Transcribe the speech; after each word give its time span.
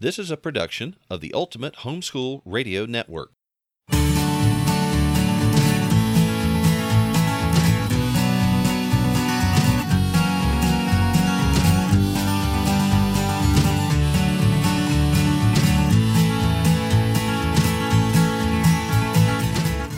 This 0.00 0.18
is 0.18 0.30
a 0.30 0.36
production 0.36 0.96
of 1.10 1.20
the 1.20 1.32
Ultimate 1.34 1.76
Homeschool 1.78 2.42
Radio 2.44 2.86
Network. 2.86 3.32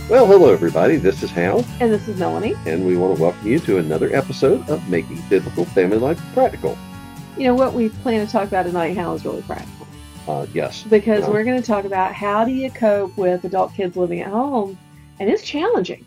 Well, 0.09 0.27
hello, 0.27 0.53
everybody. 0.53 0.97
This 0.97 1.23
is 1.23 1.31
Hal, 1.31 1.65
And 1.79 1.93
this 1.93 2.09
is 2.09 2.19
Melanie. 2.19 2.57
and 2.67 2.85
we 2.85 2.97
want 2.97 3.15
to 3.17 3.23
welcome 3.23 3.47
you 3.47 3.61
to 3.61 3.79
another 3.79 4.13
episode 4.13 4.69
of 4.69 4.87
Making 4.89 5.23
Biblical 5.29 5.65
Family 5.67 5.99
Life 5.99 6.21
Practical. 6.35 6.77
You 7.39 7.45
know 7.45 7.55
what 7.55 7.75
we 7.75 7.91
plan 7.91 8.27
to 8.27 8.31
talk 8.31 8.49
about 8.49 8.65
tonight, 8.65 8.97
Hal, 8.97 9.15
is 9.15 9.25
really 9.25 9.43
practical. 9.43 9.87
Uh, 10.31 10.47
yes. 10.55 10.85
Because 10.85 11.27
we're 11.29 11.43
going 11.43 11.61
to 11.61 11.67
talk 11.67 11.85
about 11.85 12.15
how 12.15 12.45
do 12.45 12.53
you 12.53 12.71
cope 12.71 13.17
with 13.17 13.45
adult 13.45 13.75
kids 13.75 13.97
living 13.97 14.21
at 14.21 14.29
home, 14.29 14.79
and 15.19 15.29
it's 15.29 15.43
challenging. 15.43 16.07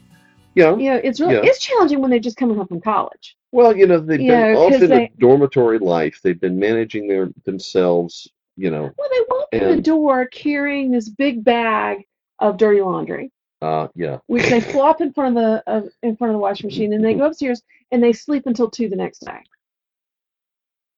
Yeah. 0.56 0.78
You 0.78 0.92
know, 0.92 1.02
it's 1.04 1.20
really 1.20 1.36
Yeah. 1.36 1.42
it's 1.44 1.60
challenging 1.60 2.00
when 2.00 2.10
they're 2.10 2.20
just 2.20 2.38
coming 2.38 2.56
home 2.56 2.68
from 2.68 2.80
college. 2.80 3.36
Well, 3.52 3.76
you 3.76 3.86
know, 3.86 4.00
they've 4.00 4.22
You 4.22 4.32
been 4.32 4.54
know, 4.54 4.62
often 4.66 4.90
they- 4.90 5.06
a 5.06 5.12
dormitory 5.20 5.78
life. 5.80 6.22
They've 6.24 6.40
been 6.40 6.58
managing 6.58 7.08
their 7.08 7.32
themselves, 7.44 8.28
you 8.56 8.70
know. 8.72 8.90
Well, 8.98 9.10
they 9.12 9.22
walk 9.30 9.48
in 9.52 9.76
the 9.76 9.82
door 9.82 10.26
carrying 10.28 10.90
this 10.92 11.10
big 11.10 11.44
bag 11.44 12.06
of 12.40 12.56
dirty 12.58 12.82
laundry, 12.82 13.32
Uh, 13.62 13.88
yeah. 13.94 14.20
which 14.28 14.48
they 14.48 14.62
flop 14.74 15.02
in 15.02 15.12
front 15.12 15.38
of 15.38 15.44
the 15.44 15.64
of, 15.72 15.90
in 16.02 16.16
front 16.16 16.30
of 16.32 16.36
the 16.36 16.40
washing 16.40 16.68
machine, 16.68 16.94
and 16.94 17.04
they 17.04 17.14
go 17.14 17.26
upstairs 17.26 17.62
and 17.92 18.02
they 18.02 18.14
sleep 18.14 18.44
until 18.46 18.70
two 18.70 18.88
the 18.88 18.96
next 18.96 19.20
day. 19.20 19.40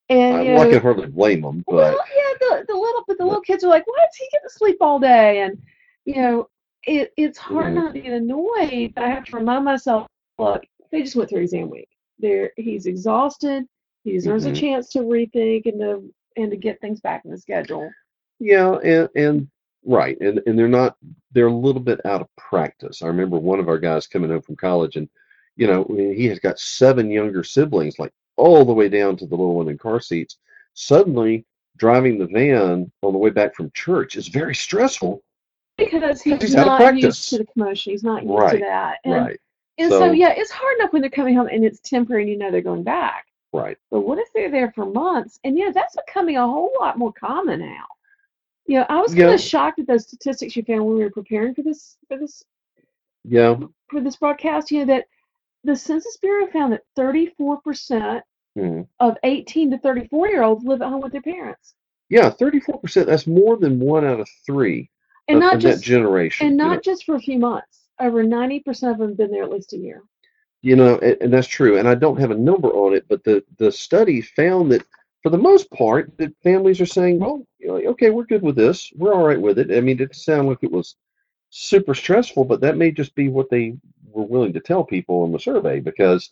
And 0.09 0.35
I, 0.35 0.41
you 0.43 0.51
well, 0.51 0.61
I 0.61 0.69
can 0.69 0.81
hardly 0.81 1.07
blame 1.07 1.41
them, 1.41 1.63
but 1.67 1.75
Well, 1.75 1.99
yeah, 2.15 2.33
the, 2.39 2.65
the 2.67 2.73
little 2.75 3.03
but 3.07 3.17
the 3.17 3.25
little 3.25 3.41
kids 3.41 3.63
are 3.63 3.69
like, 3.69 3.87
why 3.87 3.97
does 4.05 4.15
he 4.17 4.27
get 4.31 4.41
to 4.43 4.49
sleep 4.49 4.77
all 4.81 4.99
day? 4.99 5.41
And 5.41 5.57
you 6.05 6.15
know, 6.15 6.49
it 6.83 7.11
it's 7.17 7.37
hard 7.39 7.67
Mhm. 7.67 7.75
not 7.75 7.93
to 7.93 8.01
get 8.01 8.13
annoyed, 8.13 8.93
but 8.95 9.03
I 9.03 9.09
have 9.09 9.25
to 9.25 9.35
remind 9.37 9.65
myself, 9.65 10.07
look, 10.37 10.63
they 10.91 11.01
just 11.01 11.15
went 11.15 11.29
through 11.29 11.41
exam 11.41 11.69
week. 11.69 11.89
They're 12.19 12.51
he's 12.57 12.85
exhausted. 12.85 13.65
He 14.03 14.11
deserves 14.13 14.45
Mhm. 14.45 14.51
a 14.51 14.53
chance 14.53 14.89
to 14.91 14.99
rethink 14.99 15.65
and 15.65 15.79
to 15.79 16.13
and 16.37 16.51
to 16.51 16.57
get 16.57 16.79
things 16.81 17.01
back 17.01 17.25
in 17.25 17.31
the 17.31 17.37
schedule. 17.37 17.89
yeah, 18.39 18.73
and 18.83 19.09
and 19.15 19.47
right, 19.85 20.19
and 20.21 20.41
and 20.45 20.57
they're 20.57 20.67
not. 20.67 20.97
They're 21.31 21.47
a 21.47 21.53
little 21.53 21.81
bit 21.81 22.05
out 22.05 22.21
of 22.21 22.27
practice. 22.37 23.01
I 23.01 23.07
remember 23.07 23.37
one 23.37 23.59
of 23.59 23.67
our 23.69 23.79
guys 23.79 24.07
coming 24.07 24.29
home 24.29 24.41
from 24.41 24.55
college, 24.55 24.95
and 24.97 25.09
you 25.55 25.67
know, 25.67 25.85
he 25.95 26.25
has 26.27 26.39
got 26.39 26.59
seven 26.59 27.09
younger 27.09 27.43
siblings, 27.43 27.97
like 27.99 28.11
all 28.37 28.65
the 28.65 28.73
way 28.73 28.89
down 28.89 29.15
to 29.17 29.25
the 29.25 29.35
little 29.35 29.55
one 29.55 29.69
in 29.69 29.77
car 29.77 29.99
seats. 29.99 30.37
Suddenly, 30.73 31.45
driving 31.77 32.17
the 32.17 32.27
van 32.27 32.91
on 33.01 33.11
the 33.13 33.17
way 33.19 33.29
back 33.29 33.55
from 33.55 33.71
church 33.73 34.15
is 34.15 34.27
very 34.27 34.55
stressful. 34.55 35.21
Because 35.77 36.21
he's, 36.21 36.41
He's 36.41 36.55
not 36.55 36.97
used 36.97 37.29
to 37.29 37.37
the 37.39 37.45
commotion. 37.45 37.91
He's 37.91 38.03
not 38.03 38.23
used 38.23 38.51
to 38.53 38.57
that. 38.59 38.99
And, 39.03 39.13
Right, 39.13 39.39
and 39.77 39.89
so, 39.89 39.99
So- 39.99 40.11
yeah, 40.11 40.33
it's 40.35 40.51
hard 40.51 40.77
enough 40.79 40.93
when 40.93 41.01
they're 41.01 41.11
coming 41.11 41.35
home 41.35 41.47
and 41.51 41.65
it's 41.65 41.79
temporary 41.81 42.23
and 42.23 42.31
you 42.31 42.37
know 42.37 42.49
they're 42.51 42.61
going 42.61 42.83
back. 42.83 43.25
right. 43.53 43.77
But 43.91 44.01
what 44.01 44.19
if 44.19 44.27
they're 44.33 44.51
there 44.51 44.71
for 44.73 44.85
months? 44.85 45.39
And 45.45 45.57
yeah, 45.57 45.71
that's 45.73 45.95
becoming 45.95 46.37
a 46.37 46.45
whole 46.47 46.71
lot 46.79 46.97
more 46.97 47.13
common 47.13 47.59
now. 47.61 47.85
You 48.67 48.79
know, 48.79 48.85
I 48.89 48.99
was 48.99 49.11
kind 49.11 49.19
Yeah. 49.29 49.33
of 49.33 49.39
shocked 49.41 49.79
at 49.79 49.87
those 49.87 50.03
statistics 50.07 50.55
you 50.55 50.63
found 50.63 50.85
when 50.85 50.95
we 50.97 51.03
were 51.03 51.09
preparing 51.11 51.53
for 51.53 51.61
this 51.61 51.97
for 52.07 52.17
this 52.17 52.43
Yeah. 53.23 53.57
for 53.89 54.01
this 54.01 54.15
broadcast. 54.17 54.71
You 54.71 54.79
know 54.79 54.85
that 54.93 55.07
the 55.65 55.75
Census 55.75 56.17
Bureau 56.17 56.47
found 56.51 56.73
that 56.73 56.83
34 56.95 57.61
percent 57.61 58.23
mhm. 58.57 58.87
of 58.99 59.17
18 59.23 59.71
to 59.71 59.77
34 59.79 60.29
year 60.29 60.43
olds 60.43 60.63
live 60.65 60.81
at 60.81 60.89
home 60.89 61.01
with 61.01 61.11
their 61.11 61.21
parents, 61.21 61.75
Yeah, 62.09 62.29
34%. 62.29 63.05
That's 63.05 63.27
more 63.27 63.57
than 63.57 63.79
one 63.79 64.05
out 64.05 64.19
of 64.19 64.29
three 64.45 64.89
and 65.27 65.37
of, 65.37 65.43
not 65.43 65.59
just 65.59 65.79
that 65.79 65.85
generation. 65.85 66.47
and 66.47 66.57
you 66.57 66.63
know. 66.63 66.73
not 66.73 66.83
just 66.83 67.05
for 67.05 67.15
a 67.15 67.19
few 67.19 67.39
months. 67.39 67.81
Over 67.99 68.23
90 68.23 68.59
percent 68.61 68.91
of 68.91 68.97
them 68.99 69.09
have 69.09 69.17
been 69.17 69.31
there 69.31 69.43
at 69.43 69.51
least 69.51 69.73
a 69.73 69.77
year. 69.77 70.01
You 70.61 70.75
know, 70.75 70.97
and, 70.97 71.17
and 71.21 71.33
that's 71.33 71.47
true. 71.47 71.77
And 71.77 71.87
I 71.87 71.95
don't 71.95 72.19
have 72.19 72.31
a 72.31 72.37
number 72.37 72.69
on 72.69 72.95
it, 72.95 73.05
but 73.07 73.23
the, 73.23 73.43
the 73.59 73.71
study 73.71 74.21
found 74.21 74.71
that 74.71 74.83
for 75.21 75.29
the 75.29 75.37
most 75.37 75.71
part, 75.71 76.15
that 76.17 76.35
families 76.43 76.79
are 76.81 76.85
saying, 76.85 77.19
well, 77.19 77.45
you 77.59 77.67
know, 77.67 77.75
okay, 77.91 78.09
we're 78.11 78.25
good 78.25 78.43
with 78.43 78.55
this. 78.55 78.91
We're 78.95 79.13
all 79.13 79.25
right 79.25 79.41
with 79.41 79.57
it. 79.57 79.71
I 79.71 79.81
mean, 79.81 79.99
it 79.99 80.11
didn't 80.11 80.45
like 80.47 80.59
it 80.61 80.71
was 80.71 80.95
super 81.55 81.93
stressful, 81.95 82.45
but 82.45 82.61
that 82.61 82.77
may 82.77 82.91
just 82.91 83.15
be 83.15 83.29
what 83.29 83.49
they 83.49 83.75
were 84.11 84.25
willing 84.25 84.53
to 84.53 84.59
tell 84.59 84.83
people 84.83 85.25
in 85.25 85.31
the 85.31 85.39
survey 85.39 85.79
because, 85.79 86.31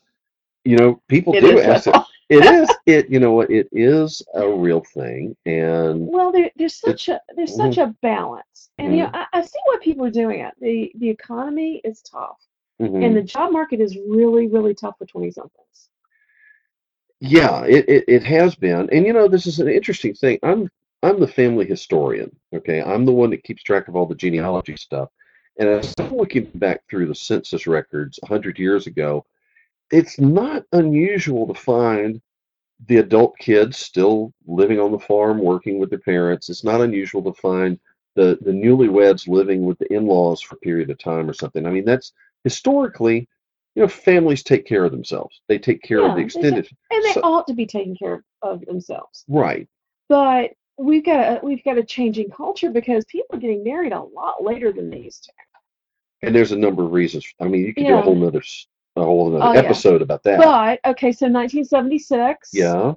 you 0.66 0.78
know, 0.78 1.02
people 1.08 1.34
It 1.34 1.42
do 1.42 1.60
ask 1.60 1.88
it. 1.88 1.98
It 2.30 2.46
is, 2.46 2.78
it, 2.86 3.10
you 3.10 3.20
know 3.20 3.34
what, 3.34 3.50
it 3.52 3.68
is 3.72 4.22
a 4.34 4.50
real 4.50 4.82
thing. 4.94 5.36
And 5.46 6.12
Well, 6.12 6.32
there, 6.32 6.52
there's 6.56 6.76
such 6.76 7.10
a 7.10 7.22
there's 7.36 7.56
such 7.56 7.78
Mm-hmm. 7.78 7.82
a 7.82 7.96
balance, 8.02 8.70
and 8.78 8.96
you 8.96 9.04
know 9.04 9.10
I, 9.14 9.26
I 9.34 9.42
see 9.42 9.60
why 9.66 9.78
people 9.82 10.06
are 10.06 10.12
doing 10.12 10.42
it. 10.42 10.54
the 10.60 10.92
The 11.00 11.10
economy 11.10 11.82
is 11.84 12.02
tough, 12.02 12.40
mhm. 12.82 13.06
and 13.06 13.16
the 13.16 13.24
job 13.24 13.52
market 13.52 13.80
is 13.82 13.98
really 13.98 14.48
really 14.48 14.74
tough 14.76 14.98
for 14.98 15.06
20 15.06 15.32
somethings. 15.32 15.90
Yeah, 17.20 17.64
it, 17.66 17.88
it, 17.88 18.06
it 18.08 18.24
has 18.24 18.56
been. 18.56 18.90
And 18.92 19.06
you 19.06 19.14
know, 19.14 19.28
this 19.28 19.48
is 19.48 19.60
an 19.60 19.68
interesting 19.70 20.14
thing. 20.14 20.40
I'm 20.44 20.70
I'm 21.04 21.20
the 21.20 21.28
family 21.28 21.66
historian. 21.68 22.36
Okay. 22.56 22.82
I'm 22.82 23.06
the 23.06 23.12
one 23.12 23.30
that 23.32 23.44
keeps 23.44 23.62
track 23.62 23.88
of 23.88 23.96
all 23.96 24.06
the 24.06 24.16
genealogy 24.16 24.78
stuff. 24.78 25.10
And 25.60 25.70
as 25.70 25.94
I'm 26.00 26.16
looking 26.16 26.46
back 26.56 26.82
through 26.90 27.08
the 27.08 27.16
census 27.16 27.68
records 27.68 28.20
a 28.24 28.28
hundred 28.28 28.58
years 28.58 28.88
ago, 28.88 29.26
it's 29.92 30.20
not 30.20 30.64
unusual 30.72 31.46
to 31.48 31.54
find 31.54 32.22
the 32.88 32.98
adult 32.98 33.38
kids 33.38 33.78
still 33.78 34.34
living 34.48 34.80
on 34.80 34.92
the 34.92 35.00
farm, 35.00 35.38
working 35.40 35.78
with 35.78 35.90
their 35.90 36.00
parents. 36.00 36.50
It's 36.50 36.64
not 36.64 36.82
unusual 36.82 37.22
to 37.24 37.40
find 37.40 37.80
the, 38.16 38.38
the 38.42 38.52
newlyweds 38.52 39.28
living 39.28 39.66
with 39.66 39.78
the 39.80 39.92
in-laws 39.94 40.42
for 40.42 40.56
a 40.56 40.60
period 40.60 40.90
of 40.90 40.98
time 40.98 41.30
or 41.30 41.34
something. 41.34 41.66
I 41.66 41.70
mean, 41.72 41.86
that's 41.86 42.14
historically, 42.44 43.28
you 43.76 43.82
know, 43.84 43.88
families 43.88 44.42
take 44.44 44.66
care 44.66 44.86
of 44.86 44.92
themselves. 44.92 45.42
They 45.48 45.60
take 45.60 45.82
care 45.84 46.00
of 46.00 46.04
the 46.04 46.10
Yeah, 46.10 46.16
they 46.16 46.24
extended 46.24 46.70
And 46.92 47.04
they 47.04 47.14
So- 47.14 47.22
ought 47.22 47.48
to 47.48 47.54
be 47.54 47.66
taking 47.66 47.96
care 47.96 48.24
of 48.42 48.66
themselves. 48.66 49.26
Right. 49.28 49.68
But 50.10 50.52
we've 50.78 51.06
got 51.06 51.20
a 51.44 51.46
we've 51.46 51.64
got 51.64 51.78
a 51.78 51.84
changing 51.84 52.30
culture 52.30 52.70
because 52.72 53.06
people 53.06 53.36
are 53.36 53.40
getting 53.40 53.64
married 53.64 53.94
a 53.94 54.02
lot 54.02 54.44
later 54.44 54.72
than 54.72 54.90
they 54.90 55.00
used 55.00 55.26
to. 55.26 55.32
And 56.24 56.34
there's 56.36 56.52
a 56.54 56.58
number 56.58 56.84
of 56.84 56.92
reasons. 56.92 57.26
I 57.42 57.46
mean, 57.46 57.66
you 57.66 57.74
could 57.74 57.86
do 57.86 57.96
a 57.96 58.02
whole 58.02 58.16
nother 58.16 58.40
s- 58.40 58.68
a 58.96 59.04
whole 59.04 59.30
nother 59.30 59.44
Oh, 59.44 59.54
yeah. 59.54 59.60
episode 59.60 60.02
about 60.02 60.24
that. 60.24 60.40
But 60.40 60.80
okay, 60.92 61.12
so 61.12 61.28
1976. 61.28 62.50
yeah. 62.54 62.94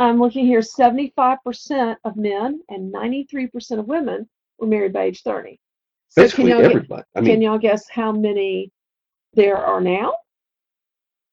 I'm 0.00 0.20
looking 0.20 0.46
here. 0.46 0.60
75% 0.60 1.96
of 2.04 2.16
men 2.16 2.62
and 2.68 2.92
93% 2.94 3.80
of 3.80 3.88
women 3.88 4.28
were 4.60 4.68
married 4.68 4.92
by 4.92 5.04
age 5.04 5.22
30. 5.22 5.58
So 6.10 6.22
Basically 6.22 6.44
can 6.44 6.50
y'all, 6.52 6.60
get- 6.60 6.70
everybody. 6.70 7.02
I 7.16 7.20
can 7.22 7.42
y'all 7.42 7.58
guess 7.58 7.88
how 7.88 8.12
many 8.12 8.70
there 9.34 9.56
are 9.56 9.80
now? 9.80 10.14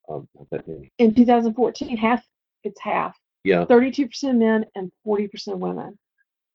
um, 0.10 0.28
I 0.40 0.44
bet 0.50 0.68
maybe- 0.68 0.92
In 0.98 1.14
2014, 1.14 1.96
half. 1.98 2.26
It's 2.64 2.80
half. 2.82 3.16
Yeah. 3.46 3.66
32% 3.66 4.38
men 4.38 4.66
and 4.76 4.92
40% 5.06 5.58
women. 5.60 5.98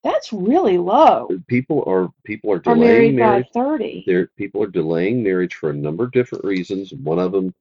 That's 0.03 0.33
really 0.33 0.79
low. 0.79 1.29
People 1.47 1.85
are 1.87 2.09
people 2.25 2.51
are 2.53 2.57
Are 2.57 2.75
delaying 2.75 3.17
married 3.17 3.17
by 3.17 3.23
marriage. 3.23 3.47
30. 3.53 4.05
There, 4.07 4.27
people 4.37 4.63
are 4.63 4.67
delaying 4.67 5.23
marriage 5.23 5.55
for 5.55 5.71
a 5.71 5.75
number 5.75 6.05
of 6.05 6.13
different 6.13 6.43
reasons. 6.45 6.93
One 6.95 7.19
of 7.19 7.33
them, 7.33 7.55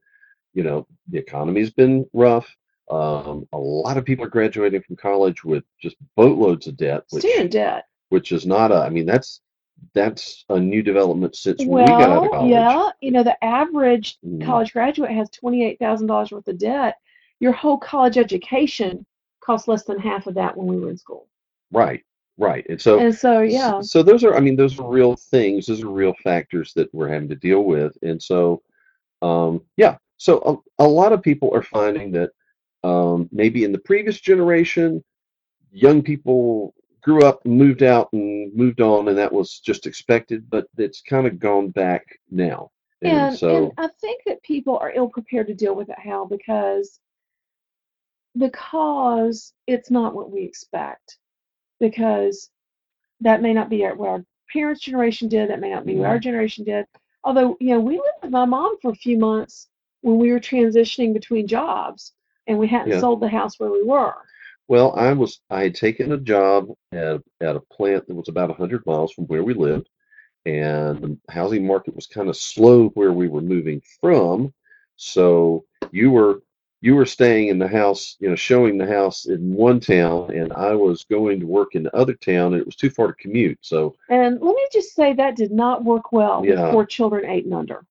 you 0.53 0.63
know, 0.63 0.88
the 1.09 1.17
economy's 1.17 1.69
been 1.72 2.06
rough. 2.13 2.47
Um, 2.90 3.45
a 3.53 3.57
lot 3.57 3.97
of 3.97 4.06
people 4.06 4.23
are 4.25 4.29
graduating 4.29 4.81
from 4.84 4.95
college 4.95 5.44
with 5.44 5.63
just 5.81 5.97
boatloads 6.16 6.66
of 6.67 6.78
debt, 6.78 7.03
which 7.11 7.23
Student 7.23 7.51
debt. 7.51 7.85
which 8.07 8.31
is 8.31 8.46
not 8.46 8.72
a. 8.72 8.75
I 8.78 8.90
mean, 8.90 9.06
that's 9.06 9.41
that's 9.94 10.46
a 10.50 10.59
new 10.59 10.81
development 10.81 11.35
since 11.35 11.59
we 11.59 11.67
got 11.85 12.01
out 12.01 12.11
of 12.11 12.22
Well, 12.22 12.29
college. 12.31 12.51
yeah, 12.51 12.90
you 13.01 13.11
know, 13.11 13.23
the 13.23 13.41
average 13.44 14.17
Mhm. 14.25 14.46
college 14.46 14.72
graduate 14.73 15.11
has 15.11 15.29
$28,000 15.31 16.31
worth 16.31 16.47
of 16.47 16.57
debt. 16.57 16.96
Your 17.41 17.51
whole 17.53 17.78
college 17.78 18.17
education 18.17 19.06
cost 19.49 19.67
less 19.67 19.83
than 19.83 19.97
half 19.97 20.27
of 20.27 20.35
that 20.35 20.55
when 20.55 20.67
we 20.67 20.79
were 20.79 20.91
in 20.91 20.97
school. 20.97 21.27
Right, 21.71 22.03
right. 22.37 22.63
And 22.69 22.79
so 22.79 22.99
And 22.99 23.15
so, 23.15 23.41
yeah. 23.41 23.81
So 23.81 24.03
those 24.03 24.23
are, 24.23 24.35
I 24.35 24.40
mean, 24.40 24.55
those 24.55 24.79
are 24.79 24.87
real 24.87 25.16
things. 25.16 25.66
Those 25.66 25.84
are 25.84 25.90
real 25.90 26.13
factors 26.23 26.72
that 26.75 26.93
we're 26.93 27.07
having 27.16 27.29
to 27.29 27.35
deal 27.35 27.63
with. 27.63 27.97
And 28.03 28.22
so, 28.22 28.61
um, 29.23 29.61
yeah. 29.75 29.97
So 30.17 30.63
a, 30.79 30.84
a 30.84 30.87
lot 30.87 31.13
of 31.13 31.23
people 31.23 31.49
are 31.55 31.63
finding 31.63 32.11
that 32.11 32.29
um, 32.84 33.28
maybe 33.31 33.63
in 33.63 33.72
the 33.72 33.85
previous 33.90 34.19
generation, 34.19 35.03
young 35.72 36.03
people 36.03 36.75
grew 37.02 37.23
up, 37.23 37.40
and 37.45 37.57
moved 37.57 37.81
out, 37.81 38.09
and 38.13 38.53
moved 38.53 38.81
on, 38.81 39.07
and 39.07 39.17
that 39.17 39.34
was 39.34 39.59
just 39.59 39.87
expected. 39.87 40.49
But 40.49 40.67
it's 40.78 41.02
kind 41.02 41.25
of 41.25 41.40
gone 41.40 41.69
back 41.69 42.03
now. 42.29 42.69
And, 43.02 43.11
And, 43.11 43.37
so, 43.37 43.49
and 43.55 43.72
I 43.78 43.90
think 44.02 44.22
that 44.25 44.43
people 44.43 44.78
are 44.78 44.91
ill 44.93 45.09
prepared 45.09 45.47
to 45.47 45.53
deal 45.53 45.75
with 45.75 45.90
it, 45.90 45.97
Hal, 45.97 46.28
because 46.28 46.99
because 48.40 49.53
it's 49.68 49.91
not 49.91 50.16
what 50.16 50.32
we 50.32 50.44
expect. 50.44 51.18
Because 51.80 52.50
that 53.22 53.41
may 53.41 53.53
not 53.53 53.70
be 53.70 53.84
what 53.84 54.09
our 54.09 54.26
parents' 54.52 54.82
generation 54.82 55.28
did. 55.30 55.50
That 55.50 55.59
may 55.59 55.70
not 55.70 55.86
be 55.86 55.96
what 55.96 56.08
our 56.08 56.16
mm-hmm. 56.16 56.24
generation 56.24 56.66
did. 56.66 56.86
Although, 57.24 57.58
you 57.59 57.74
know, 57.74 57.80
we 57.80 57.97
lived 57.97 58.08
with 58.24 58.32
my 58.32 58.46
mom 58.46 58.78
for 58.82 58.91
a 58.91 58.96
few 58.96 59.18
months 59.18 59.68
when 60.02 60.18
we 60.18 60.32
were 60.32 60.40
transitioning 60.40 61.14
between 61.14 61.47
jobs, 61.47 62.14
and 62.47 62.58
we 62.58 62.68
hadn't 62.68 62.94
Yeah. 62.94 63.00
sold 63.02 63.20
the 63.20 63.28
house 63.28 63.59
where 63.59 63.72
we 63.72 63.84
were. 63.84 64.16
Well, 64.68 64.94
I 64.96 65.14
was 65.14 65.41
I 65.50 65.64
had 65.64 65.76
taken 65.76 66.12
a 66.12 66.18
job 66.18 66.70
at 66.91 67.22
at 67.41 67.56
a 67.56 67.59
plant 67.59 68.08
that 68.08 68.16
was 68.16 68.30
about 68.30 68.50
100 68.50 68.86
miles 68.86 69.12
from 69.12 69.26
where 69.26 69.44
we 69.44 69.53
lived, 69.53 69.90
and 70.46 71.02
the 71.02 71.18
housing 71.30 71.66
market 71.66 71.96
was 71.96 72.08
kind 72.08 72.30
of 72.30 72.38
slow 72.38 72.90
where 72.90 73.12
we 73.12 73.28
were 73.28 73.41
moving 73.41 73.82
from. 74.00 74.53
So 74.96 75.66
you 75.91 76.12
were 76.12 76.41
you 76.81 76.96
were 76.96 77.05
staying 77.05 77.49
in 77.49 77.59
the 77.59 77.67
house, 77.67 78.16
you 78.20 78.29
know, 78.29 78.35
showing 78.35 78.78
the 78.78 78.85
house 78.87 79.26
in 79.26 79.53
one 79.53 79.79
town, 79.79 80.31
and 80.34 80.53
I 80.53 80.73
was 80.76 81.03
going 81.03 81.40
to 81.41 81.46
work 81.46 81.76
in 81.76 81.84
the 81.84 81.96
other 81.96 82.14
town, 82.14 82.53
and 82.53 82.61
it 82.61 82.66
was 82.66 82.76
too 82.76 82.90
far 82.90 83.08
to 83.08 83.14
commute. 83.14 83.58
So, 83.61 83.96
And 84.09 84.40
let 84.41 84.55
me 84.55 84.67
just 84.72 84.96
say 84.96 85.14
that 85.14 85.35
did 85.35 85.52
not 85.52 85.84
work 85.84 86.11
well 86.11 86.41
with 86.41 86.52
Yeah. 86.52 86.72
four 86.72 86.85
children, 86.85 87.26
eight 87.26 87.46
and 87.46 87.53
under. 87.53 87.85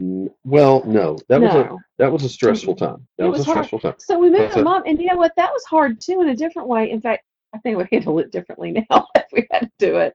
Mm, 0.00 0.32
well, 0.44 0.84
no, 0.84 1.18
that 1.28 1.40
was 1.40 1.54
a 1.54 1.78
that 1.98 2.10
was 2.12 2.24
a 2.24 2.28
stressful 2.28 2.74
time. 2.76 3.06
That 3.18 3.26
It 3.26 3.30
was, 3.30 3.40
was 3.40 3.48
a 3.48 3.50
hard. 3.50 3.66
stressful 3.66 3.80
time. 3.80 3.94
So 3.98 4.18
we 4.18 4.30
moved 4.30 4.54
my 4.54 4.60
it. 4.60 4.64
mom, 4.64 4.82
and 4.86 4.98
you 4.98 5.06
know 5.06 5.16
what? 5.16 5.34
That 5.36 5.52
was 5.52 5.64
hard 5.64 6.00
too 6.00 6.20
in 6.22 6.28
a 6.28 6.36
different 6.36 6.68
way. 6.68 6.90
In 6.90 7.00
fact, 7.00 7.24
I 7.54 7.58
think 7.58 7.76
we 7.78 7.86
handle 7.92 8.18
it 8.18 8.32
differently 8.32 8.72
now 8.90 9.08
if 9.14 9.26
we 9.32 9.46
had 9.50 9.60
to 9.60 9.70
do 9.78 9.96
it 9.96 10.14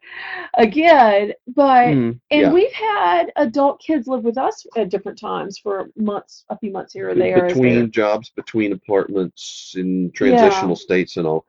again. 0.58 1.34
But 1.48 1.88
Mm, 1.88 2.20
and 2.32 2.42
yeah. 2.42 2.52
we've 2.52 2.74
had 2.74 3.32
adult 3.36 3.80
kids 3.80 4.08
live 4.08 4.24
with 4.24 4.38
us 4.38 4.66
at 4.76 4.90
different 4.90 5.20
times 5.20 5.58
for 5.58 5.90
months, 5.96 6.46
a 6.50 6.58
few 6.58 6.72
months 6.72 6.94
here 6.94 7.10
or 7.10 7.16
there. 7.16 7.48
between 7.48 7.92
jobs, 7.92 8.30
between 8.30 8.72
apartments, 8.74 9.76
in 9.78 10.12
transitional 10.12 10.76
states, 10.76 11.18
and 11.18 11.28
all. 11.28 11.46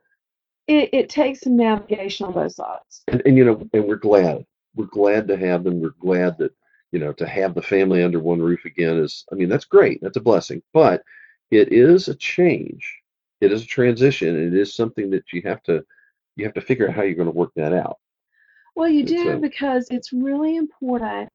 It, 0.67 0.89
it 0.93 1.09
takes 1.09 1.41
some 1.41 1.55
navigation 1.55 2.27
on 2.27 2.33
both 2.33 2.53
sides. 2.53 3.03
And, 3.07 3.21
and 3.25 3.37
you 3.37 3.43
know, 3.43 3.67
and 3.73 3.85
we're 3.85 3.95
glad. 3.95 4.45
We're 4.75 4.85
glad 4.85 5.27
to 5.29 5.37
have 5.37 5.63
them. 5.63 5.81
We're 5.81 5.95
glad 5.99 6.37
that, 6.37 6.53
you 6.91 6.99
know, 6.99 7.11
to 7.13 7.27
have 7.27 7.55
the 7.55 7.61
family 7.61 8.03
under 8.03 8.19
one 8.19 8.39
roof 8.39 8.65
again 8.65 8.97
is, 8.97 9.25
I 9.31 9.35
mean, 9.35 9.49
that's 9.49 9.65
great. 9.65 9.99
That's 10.01 10.17
a 10.17 10.21
blessing. 10.21 10.61
But 10.73 11.03
it 11.49 11.73
is 11.73 12.07
a 12.07 12.15
change. 12.15 12.98
It 13.41 13.51
is 13.51 13.63
a 13.63 13.67
transition. 13.67 14.35
It 14.47 14.53
is 14.53 14.73
something 14.73 15.09
that 15.11 15.31
you 15.31 15.41
have 15.43 15.63
to 15.63 15.85
you 16.35 16.45
have 16.45 16.53
to 16.53 16.61
figure 16.61 16.87
out 16.87 16.95
how 16.95 17.01
you're 17.03 17.15
going 17.15 17.31
to 17.31 17.35
work 17.35 17.51
that 17.55 17.73
out. 17.73 17.97
Well, 18.75 18.87
you 18.87 19.01
It's 19.01 19.11
do 19.11 19.31
a- 19.31 19.37
because 19.37 19.87
it's 19.89 20.13
really 20.13 20.55
important. 20.55 21.29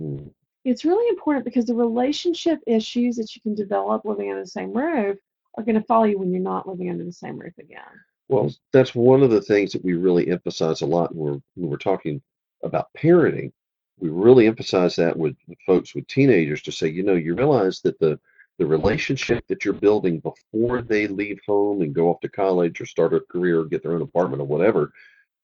Mm, 0.00 0.30
It's 0.64 0.84
really 0.84 1.08
important 1.08 1.44
because 1.44 1.66
the 1.66 1.74
relationship 1.74 2.60
issues 2.66 3.16
that 3.16 3.34
you 3.34 3.40
can 3.42 3.54
develop 3.54 4.04
living 4.04 4.30
under 4.30 4.42
the 4.42 4.46
same 4.48 4.72
roof 4.72 5.18
are 5.56 5.64
going 5.64 5.74
to 5.74 5.82
follow 5.86 6.04
you 6.04 6.18
when 6.18 6.30
you're 6.32 6.40
not 6.40 6.68
living 6.68 6.90
under 6.90 7.04
the 7.04 7.12
same 7.12 7.38
roof 7.38 7.56
again. 7.58 7.82
Well, 8.28 8.50
that's 8.72 8.94
one 8.94 9.22
of 9.22 9.30
the 9.30 9.42
things 9.42 9.72
that 9.72 9.84
we 9.84 9.94
really 9.94 10.28
emphasize 10.30 10.80
a 10.80 10.86
lot 10.86 11.14
when 11.14 11.34
we're 11.34 11.40
when 11.56 11.70
we're 11.70 11.76
talking 11.76 12.22
about 12.62 12.88
parenting. 12.96 13.52
We 13.98 14.08
really 14.08 14.46
emphasize 14.46 14.96
that 14.96 15.16
with, 15.16 15.36
with 15.48 15.58
folks 15.66 15.94
with 15.94 16.06
teenagers 16.06 16.62
to 16.62 16.72
say, 16.72 16.88
you 16.88 17.02
know, 17.02 17.14
you 17.14 17.34
realize 17.34 17.80
that 17.82 17.98
the 17.98 18.18
the 18.58 18.66
relationship 18.66 19.46
that 19.48 19.64
you're 19.64 19.74
building 19.74 20.20
before 20.20 20.82
they 20.82 21.06
leave 21.06 21.40
home 21.46 21.82
and 21.82 21.94
go 21.94 22.08
off 22.10 22.20
to 22.20 22.28
college 22.28 22.80
or 22.80 22.86
start 22.86 23.14
a 23.14 23.20
career 23.20 23.60
or 23.60 23.64
get 23.64 23.82
their 23.82 23.92
own 23.92 24.02
apartment 24.02 24.42
or 24.42 24.46
whatever, 24.46 24.92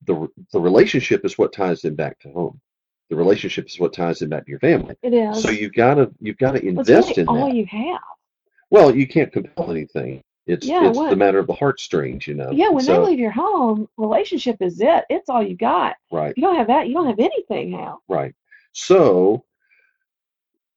the 0.04 0.28
the 0.52 0.60
relationship 0.60 1.24
is 1.24 1.38
what 1.38 1.52
ties 1.52 1.80
them 1.82 1.94
back 1.94 2.18
to 2.20 2.30
home. 2.30 2.60
The 3.10 3.16
relationship 3.16 3.66
is 3.66 3.80
what 3.80 3.94
ties 3.94 4.18
them 4.18 4.28
back 4.28 4.44
to 4.44 4.50
your 4.50 4.60
family. 4.60 4.94
It 5.02 5.14
is. 5.14 5.42
So 5.42 5.50
you've 5.50 5.72
got 5.72 5.94
to 5.94 6.10
you've 6.20 6.38
got 6.38 6.52
to 6.52 6.64
invest 6.64 7.16
really 7.16 7.22
in 7.22 7.28
all 7.28 7.48
that. 7.48 7.56
you 7.56 7.66
have. 7.66 8.00
Well, 8.70 8.94
you 8.94 9.08
can't 9.08 9.32
compel 9.32 9.70
anything. 9.70 10.22
It's 10.46 10.66
Yeah, 10.66 10.88
it's 10.88 10.98
the 10.98 11.16
matter 11.16 11.38
of 11.38 11.46
the 11.46 11.54
heartstrings, 11.54 12.26
you 12.26 12.34
know. 12.34 12.50
Yeah, 12.50 12.70
when 12.70 12.84
so, 12.84 13.00
they 13.00 13.10
leave 13.10 13.18
your 13.18 13.30
home, 13.30 13.88
relationship 13.98 14.56
is 14.60 14.80
it. 14.80 15.04
It's 15.10 15.28
all 15.28 15.42
you 15.42 15.56
got. 15.56 15.96
right. 16.10 16.30
If 16.30 16.38
you 16.38 16.42
don't 16.42 16.56
have 16.56 16.68
that, 16.68 16.88
you 16.88 16.94
don't 16.94 17.06
have 17.06 17.18
anything 17.18 17.70
now. 17.70 18.00
Right. 18.08 18.34
So 18.72 19.44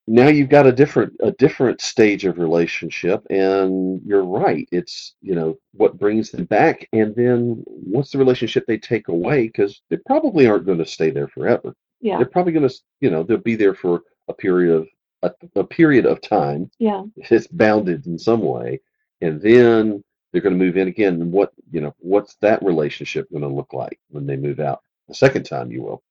now 0.08 0.28
you've 0.28 0.50
got 0.50 0.68
a 0.68 0.72
different 0.72 1.14
a 1.22 1.32
different 1.32 1.80
stage 1.82 2.26
of 2.26 2.38
relationship 2.40 3.26
and 3.30 4.02
you're 4.06 4.26
right. 4.26 4.68
It's, 4.72 5.16
you 5.22 5.36
know, 5.36 5.58
what 5.74 6.00
brings 6.00 6.32
them 6.32 6.46
back 6.46 6.88
and 6.92 7.16
then 7.16 7.64
what's 7.66 8.12
the 8.12 8.18
relationship 8.18 8.66
they 8.66 8.78
take 8.78 9.08
away 9.08 9.48
because 9.48 9.82
they 9.90 9.98
probably 10.06 10.48
aren't 10.48 10.66
going 10.66 10.80
to 10.80 10.86
stay 10.86 11.12
there 11.12 11.28
forever. 11.28 11.76
Yeah, 12.02 12.18
They're 12.18 12.26
probably 12.26 12.54
going 12.54 12.68
to, 12.68 12.76
you 13.00 13.12
know, 13.12 13.24
they'll 13.24 13.38
be 13.38 13.56
there 13.56 13.76
for 13.76 14.02
a 14.28 14.34
period 14.34 14.76
of 14.76 14.88
a, 15.24 15.60
a 15.60 15.64
period 15.64 16.06
of 16.08 16.20
time. 16.22 16.72
yeah. 16.80 17.04
It's 17.18 17.48
bounded 17.48 18.08
in 18.08 18.18
some 18.18 18.42
way 18.42 18.82
and 19.22 19.40
then 19.40 20.04
they're 20.32 20.42
going 20.42 20.58
to 20.58 20.66
move 20.66 20.78
in 20.78 20.88
again 20.88 21.22
and 21.22 21.32
what, 21.32 21.52
you 21.72 21.80
know, 21.82 21.94
what's 22.00 22.36
that 22.42 22.64
relationship 22.64 23.30
going 23.32 23.44
to 23.44 23.48
look 23.48 23.72
like 23.74 24.00
when 24.10 24.26
they 24.26 24.36
move 24.36 24.60
out 24.60 24.82
the 25.08 25.14
second 25.14 25.44
time 25.44 25.72
you 25.72 25.84
will. 25.84 26.04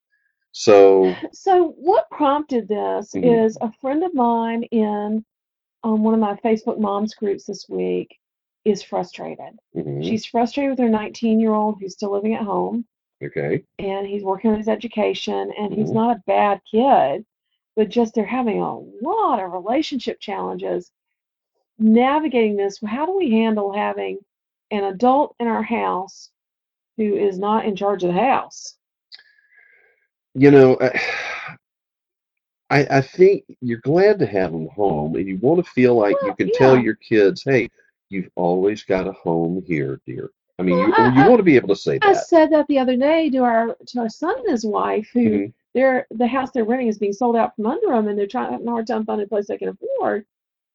So 0.51 1.15
So 1.31 1.69
what 1.77 2.09
prompted 2.09 2.67
this 2.67 3.13
Mhm. 3.13 3.23
is 3.23 3.57
a 3.61 3.71
friend 3.71 4.03
of 4.03 4.13
mine 4.13 4.63
in 4.63 5.25
um, 5.83 6.03
one 6.03 6.13
of 6.13 6.19
my 6.19 6.35
Facebook 6.35 6.77
moms 6.79 7.15
groups 7.15 7.45
this 7.45 7.67
week 7.67 8.19
is 8.65 8.83
frustrated. 8.83 9.57
mhm. 9.75 10.03
She's 10.03 10.25
frustrated 10.25 10.71
with 10.71 10.79
her 10.79 10.89
19 10.89 11.39
year 11.39 11.53
old 11.53 11.79
who's 11.79 11.93
still 11.93 12.11
living 12.11 12.35
at 12.35 12.43
home 12.43 12.85
Okay. 13.23 13.63
and 13.79 14.05
he's 14.05 14.23
working 14.23 14.51
on 14.51 14.57
his 14.57 14.67
education 14.67 15.51
and 15.57 15.73
he's 15.73 15.89
Mhm. 15.89 15.95
not 15.95 16.17
a 16.17 16.23
bad 16.27 16.61
kid, 16.69 17.25
but 17.75 17.89
just 17.89 18.13
they're 18.13 18.25
having 18.25 18.59
a 18.61 18.77
lot 18.77 19.39
of 19.39 19.51
relationship 19.53 20.19
challenges 20.19 20.91
navigating 21.79 22.55
this. 22.57 22.79
How 22.81 23.05
do 23.05 23.13
we 23.15 23.31
handle 23.31 23.71
having 23.71 24.19
an 24.69 24.83
adult 24.83 25.35
in 25.39 25.47
our 25.47 25.63
house 25.63 26.31
who 26.97 27.15
is 27.15 27.39
not 27.39 27.65
in 27.65 27.75
charge 27.75 28.03
of 28.03 28.13
the 28.13 28.19
house? 28.21 28.77
You 30.33 30.51
know, 30.51 30.77
I 32.69 32.87
I 32.89 33.01
think 33.01 33.43
you're 33.61 33.79
glad 33.79 34.17
to 34.19 34.25
have 34.25 34.51
them 34.51 34.67
home, 34.69 35.15
and 35.15 35.27
you 35.27 35.37
want 35.37 35.63
to 35.63 35.71
feel 35.71 35.95
like 35.95 36.15
you 36.21 36.27
Well, 36.27 36.35
can 36.37 36.51
tell 36.51 36.77
your 36.77 36.95
kids, 36.95 37.43
"Hey, 37.43 37.69
you've 38.09 38.29
always 38.35 38.83
got 38.83 39.07
a 39.07 39.11
home 39.11 39.61
here, 39.67 39.99
dear." 40.05 40.31
I 40.57 40.63
mean, 40.63 40.77
Well, 40.77 40.87
you 40.87 40.93
I- 40.95 41.25
you 41.25 41.29
want 41.29 41.39
to 41.39 41.43
be 41.43 41.55
able 41.57 41.67
to 41.69 41.75
say 41.75 41.95
I 41.95 41.99
that. 41.99 42.09
I 42.09 42.13
said 42.13 42.49
that 42.51 42.67
the 42.67 42.79
other 42.79 42.95
day 42.95 43.29
to 43.31 43.39
our 43.39 43.75
to 43.87 43.99
our 43.99 44.09
son 44.09 44.37
and 44.39 44.49
his 44.49 44.65
wife, 44.65 45.09
who 45.13 45.19
Mhm. 45.21 45.53
they're 45.73 46.07
the 46.11 46.27
house 46.27 46.51
they're 46.51 46.63
renting 46.65 46.87
is 46.87 46.97
being 46.97 47.13
sold 47.13 47.35
out 47.35 47.55
from 47.55 47.65
under 47.65 47.87
them, 47.87 48.07
and 48.07 48.17
they're 48.17 48.27
trying 48.27 48.51
having 48.51 48.67
a 48.67 48.71
hard 48.71 48.87
time 48.87 49.05
finding 49.05 49.25
a 49.25 49.29
place 49.29 49.47
they 49.47 49.57
can 49.57 49.69
afford. 49.69 50.25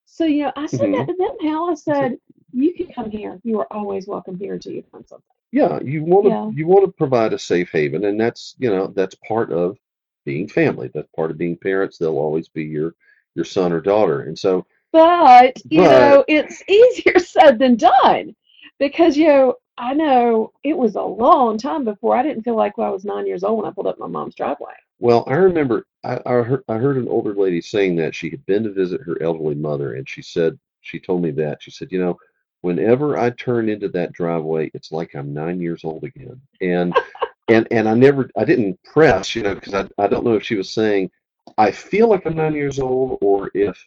So 0.07 0.25
you 0.27 0.45
know, 0.45 0.53
I 0.57 0.67
said 0.67 0.91
Mhm. 0.91 0.93
that 0.93 1.09
to 1.09 1.15
them. 1.17 1.39
Hal, 1.41 1.71
I 1.71 1.75
said, 1.75 2.21
"You 2.53 2.75
can 2.75 2.89
come 2.89 3.11
here. 3.11 3.41
You 3.45 3.61
are 3.61 3.73
always 3.73 4.07
welcome 4.07 4.39
here 4.39 4.55
until 4.55 4.73
you 4.73 4.83
find 4.83 5.07
something." 5.09 5.36
Yeah, 5.57 5.81
you 5.83 6.05
want 6.05 6.25
to 6.27 6.31
Yeah. 6.31 6.51
you 6.55 6.67
want 6.67 6.85
to 6.85 6.93
provide 6.93 7.33
a 7.33 7.39
safe 7.39 7.71
haven, 7.73 8.05
and 8.05 8.21
that's 8.21 8.55
you 8.59 8.69
know 8.69 8.89
that's 8.89 9.15
part 9.17 9.51
of 9.53 9.79
being 10.27 10.47
family. 10.49 10.91
That's 10.93 11.09
part 11.17 11.31
of 11.31 11.39
being 11.39 11.57
parents. 11.57 11.97
They'll 11.97 12.19
always 12.19 12.49
be 12.49 12.65
your 12.65 12.95
your 13.35 13.45
son 13.47 13.73
or 13.73 13.81
daughter, 13.81 14.23
and 14.23 14.39
so 14.39 14.67
But 14.93 15.57
you 15.71 15.81
But- 15.83 15.91
know, 15.91 16.25
it's 16.29 16.63
easier 16.69 17.19
said 17.19 17.59
than 17.59 17.77
done 17.77 18.37
because 18.79 19.17
you 19.17 19.29
know 19.29 19.55
I 19.79 19.95
know 19.95 20.53
it 20.63 20.77
was 20.77 20.97
a 20.97 21.03
long 21.03 21.57
time 21.59 21.85
before 21.85 22.15
I 22.17 22.23
didn't 22.23 22.43
feel 22.45 22.57
like 22.57 22.77
when 22.77 22.87
I 22.87 22.91
was 22.91 23.05
nine 23.07 23.27
years 23.27 23.43
old 23.45 23.57
when 23.59 23.67
I 23.71 23.75
pulled 23.75 23.87
up 23.87 23.99
my 23.99 24.07
mom's 24.07 24.35
driveway. 24.35 24.75
Well, 24.99 25.25
I 25.27 25.35
remember 25.37 25.87
I, 26.05 26.21
I 26.27 26.33
heard 26.43 26.65
I 26.69 26.77
heard 26.77 26.99
an 26.99 27.09
older 27.09 27.35
lady 27.35 27.63
saying 27.63 27.97
that 27.97 28.15
she 28.15 28.29
had 28.29 28.45
been 28.45 28.63
to 28.65 28.73
visit 28.73 29.01
her 29.03 29.17
elderly 29.23 29.55
mother, 29.55 29.95
and 29.95 30.07
she 30.09 30.21
said 30.21 30.59
she 30.83 31.01
told 31.01 31.23
me 31.23 31.31
that 31.33 31.63
she 31.63 31.71
said, 31.71 31.91
you 31.93 31.99
know, 31.99 32.19
whenever 32.67 33.17
I 33.17 33.31
turn 33.31 33.69
into 33.69 33.89
that 33.91 34.13
driveway, 34.13 34.73
it's 34.75 34.91
like 34.91 35.15
I'm 35.15 35.33
nine 35.33 35.61
years 35.61 35.85
old 35.85 36.03
again, 36.03 36.41
and 36.61 36.95
and 37.49 37.67
and 37.71 37.89
I 37.89 37.95
never 37.95 38.29
I 38.37 38.45
didn't 38.45 38.83
press, 38.83 39.37
you 39.37 39.43
know, 39.45 39.55
because 39.55 39.73
I 39.73 39.89
I 39.99 40.09
don't 40.09 40.25
know 40.25 40.35
if 40.35 40.43
she 40.43 40.57
was 40.57 40.71
saying 40.71 41.11
I 41.57 41.71
feel 41.71 42.09
like 42.09 42.27
I'm 42.27 42.35
nine 42.35 42.55
years 42.55 42.81
old 42.81 43.19
or 43.23 43.51
if 43.55 43.83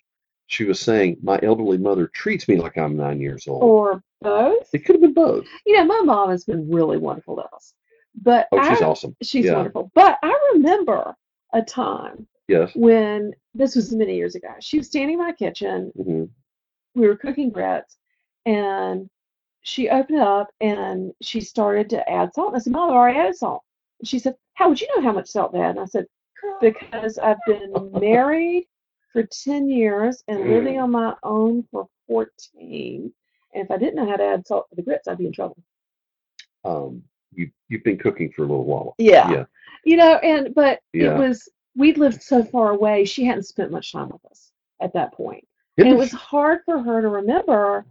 she 0.48 0.64
was 0.64 0.80
saying 0.80 1.18
my 1.22 1.38
elderly 1.44 1.78
mother 1.78 2.08
treats 2.08 2.48
me 2.48 2.56
like 2.56 2.78
I'm 2.78 2.96
nine 2.96 3.20
years 3.20 3.48
old. 3.48 3.62
Or 3.64 4.02
both. 4.22 4.70
It 4.74 4.86
could 4.86 4.96
have 4.96 5.02
been 5.02 5.14
both. 5.14 5.46
You 5.66 5.76
know, 5.78 5.84
my 5.86 6.02
mom 6.06 6.30
has 6.30 6.46
been 6.46 6.72
really 6.72 6.98
wonderful 6.98 7.36
to 7.36 7.44
us. 7.54 7.74
But 8.22 8.48
Oh, 8.54 8.62
she's 8.70 8.82
I, 8.82 8.86
awesome. 8.86 9.16
she's 9.22 9.46
Yeah. 9.46 9.56
wonderful. 9.56 9.92
But 9.94 10.18
I 10.24 10.52
remember 10.54 11.16
a 11.54 11.62
time 11.62 12.26
Yes. 12.48 12.72
when 12.76 13.34
this 13.54 13.76
was 13.76 13.94
many 13.94 14.16
years 14.16 14.36
ago. 14.36 14.54
She 14.62 14.78
was 14.78 14.88
standing 14.88 15.20
in 15.20 15.26
my 15.26 15.34
kitchen. 15.34 15.92
hmm 15.96 16.24
We 16.96 17.08
were 17.08 17.18
cooking 17.18 17.50
grits, 17.52 17.98
and 18.50 19.10
she 19.62 19.90
opened 19.90 20.20
it 20.20 20.24
up 20.28 20.48
and 20.62 21.14
she 21.22 21.42
started 21.42 21.90
to 21.92 22.10
add 22.10 22.34
salt. 22.34 22.50
And 22.50 22.56
I 22.58 22.60
said, 22.60 22.74
Mom, 22.74 22.90
I 22.92 22.94
already 22.94 23.20
added 23.20 23.36
salt. 23.36 23.64
And 24.00 24.08
she 24.08 24.18
said, 24.20 24.36
How 24.56 24.70
would 24.70 24.82
you 24.82 24.88
know 24.96 25.04
how 25.04 25.12
much 25.12 25.28
salt 25.30 25.54
to 25.54 25.60
add? 25.60 25.72
And 25.72 25.80
I 25.82 25.86
said, 25.86 26.06
Because 26.62 27.18
I've 27.18 27.38
been 27.46 27.74
married 27.94 28.66
for 29.14 29.24
10 29.24 29.70
years 29.70 30.24
and 30.28 30.50
living 30.50 30.76
Mm. 30.76 30.84
on 30.84 30.92
my 30.92 31.14
own 31.24 31.64
for 31.72 31.88
14. 32.08 33.12
And 33.54 33.64
if 33.66 33.72
I 33.72 33.78
didn't 33.78 33.96
know 33.96 34.10
how 34.10 34.18
to 34.18 34.24
add 34.24 34.48
salt 34.48 34.70
to 34.70 34.76
the 34.76 34.82
grits, 34.84 35.08
I'd 35.08 35.18
be 35.18 35.26
in 35.28 35.34
trouble. 35.34 35.58
Um, 36.64 37.04
you 37.34 37.50
you've 37.68 37.84
been 37.84 37.98
cooking 37.98 38.32
for 38.32 38.44
a 38.44 38.48
little 38.48 38.66
while. 38.66 38.96
Yeah. 38.98 39.30
Yeah. 39.32 39.46
You 39.86 39.98
know, 39.98 40.16
and 40.18 40.54
but 40.56 40.80
Yeah. 40.94 41.16
it 41.16 41.20
was 41.20 41.48
we'd 41.76 41.98
lived 41.98 42.22
so 42.22 42.44
far 42.44 42.72
away, 42.72 43.06
she 43.06 43.24
hadn't 43.26 43.44
spent 43.44 43.72
much 43.72 43.92
time 43.92 44.10
with 44.10 44.26
us 44.26 44.52
at 44.82 44.94
that 44.94 45.14
point. 45.14 45.46
It 45.78 45.84
And 45.86 45.94
it 45.94 45.98
was- 45.98 46.12
was 46.14 46.22
hard 46.22 46.60
for 46.66 46.80
her 46.80 47.02
to 47.02 47.08
remember 47.10 47.86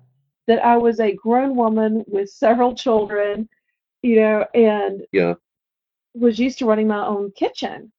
that 0.48 0.64
I 0.64 0.76
was 0.76 0.98
a 0.98 1.12
grown 1.14 1.54
woman 1.54 2.04
with 2.08 2.30
several 2.30 2.74
children, 2.74 3.48
you 4.02 4.16
know, 4.16 4.44
and 4.54 5.06
Yeah. 5.12 5.34
was 6.14 6.38
used 6.38 6.58
to 6.58 6.66
running 6.66 6.88
my 6.88 7.06
own 7.06 7.30
kitchen. 7.32 7.92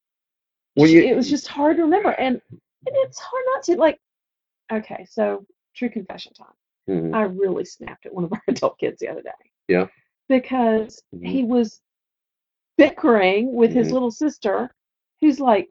Well, 0.76 0.88
you- 0.88 1.02
it 1.02 1.16
was 1.16 1.30
just 1.30 1.46
hard 1.46 1.76
to 1.76 1.84
remember. 1.84 2.10
And, 2.10 2.42
and 2.50 2.96
it's 3.04 3.18
hard 3.18 3.44
not 3.54 3.62
to 3.64 3.76
like 3.76 3.98
okay, 4.72 5.04
so 5.08 5.44
true 5.74 5.88
confession 5.90 6.32
time. 6.34 6.54
Mhm. 6.88 7.14
I 7.14 7.22
really 7.22 7.64
snapped 7.64 8.06
at 8.06 8.14
one 8.14 8.24
of 8.24 8.32
our 8.32 8.42
adult 8.48 8.78
kids 8.78 8.98
the 9.00 9.08
other 9.08 9.22
day. 9.22 9.50
Yeah. 9.68 9.86
Because 10.28 11.02
Mhm. 11.14 11.26
he 11.28 11.44
was 11.44 11.80
bickering 12.76 13.52
with 13.54 13.72
his 13.72 13.88
Mhm. 13.88 13.92
little 13.92 14.10
sister, 14.10 14.70
who's 15.20 15.38
like, 15.40 15.68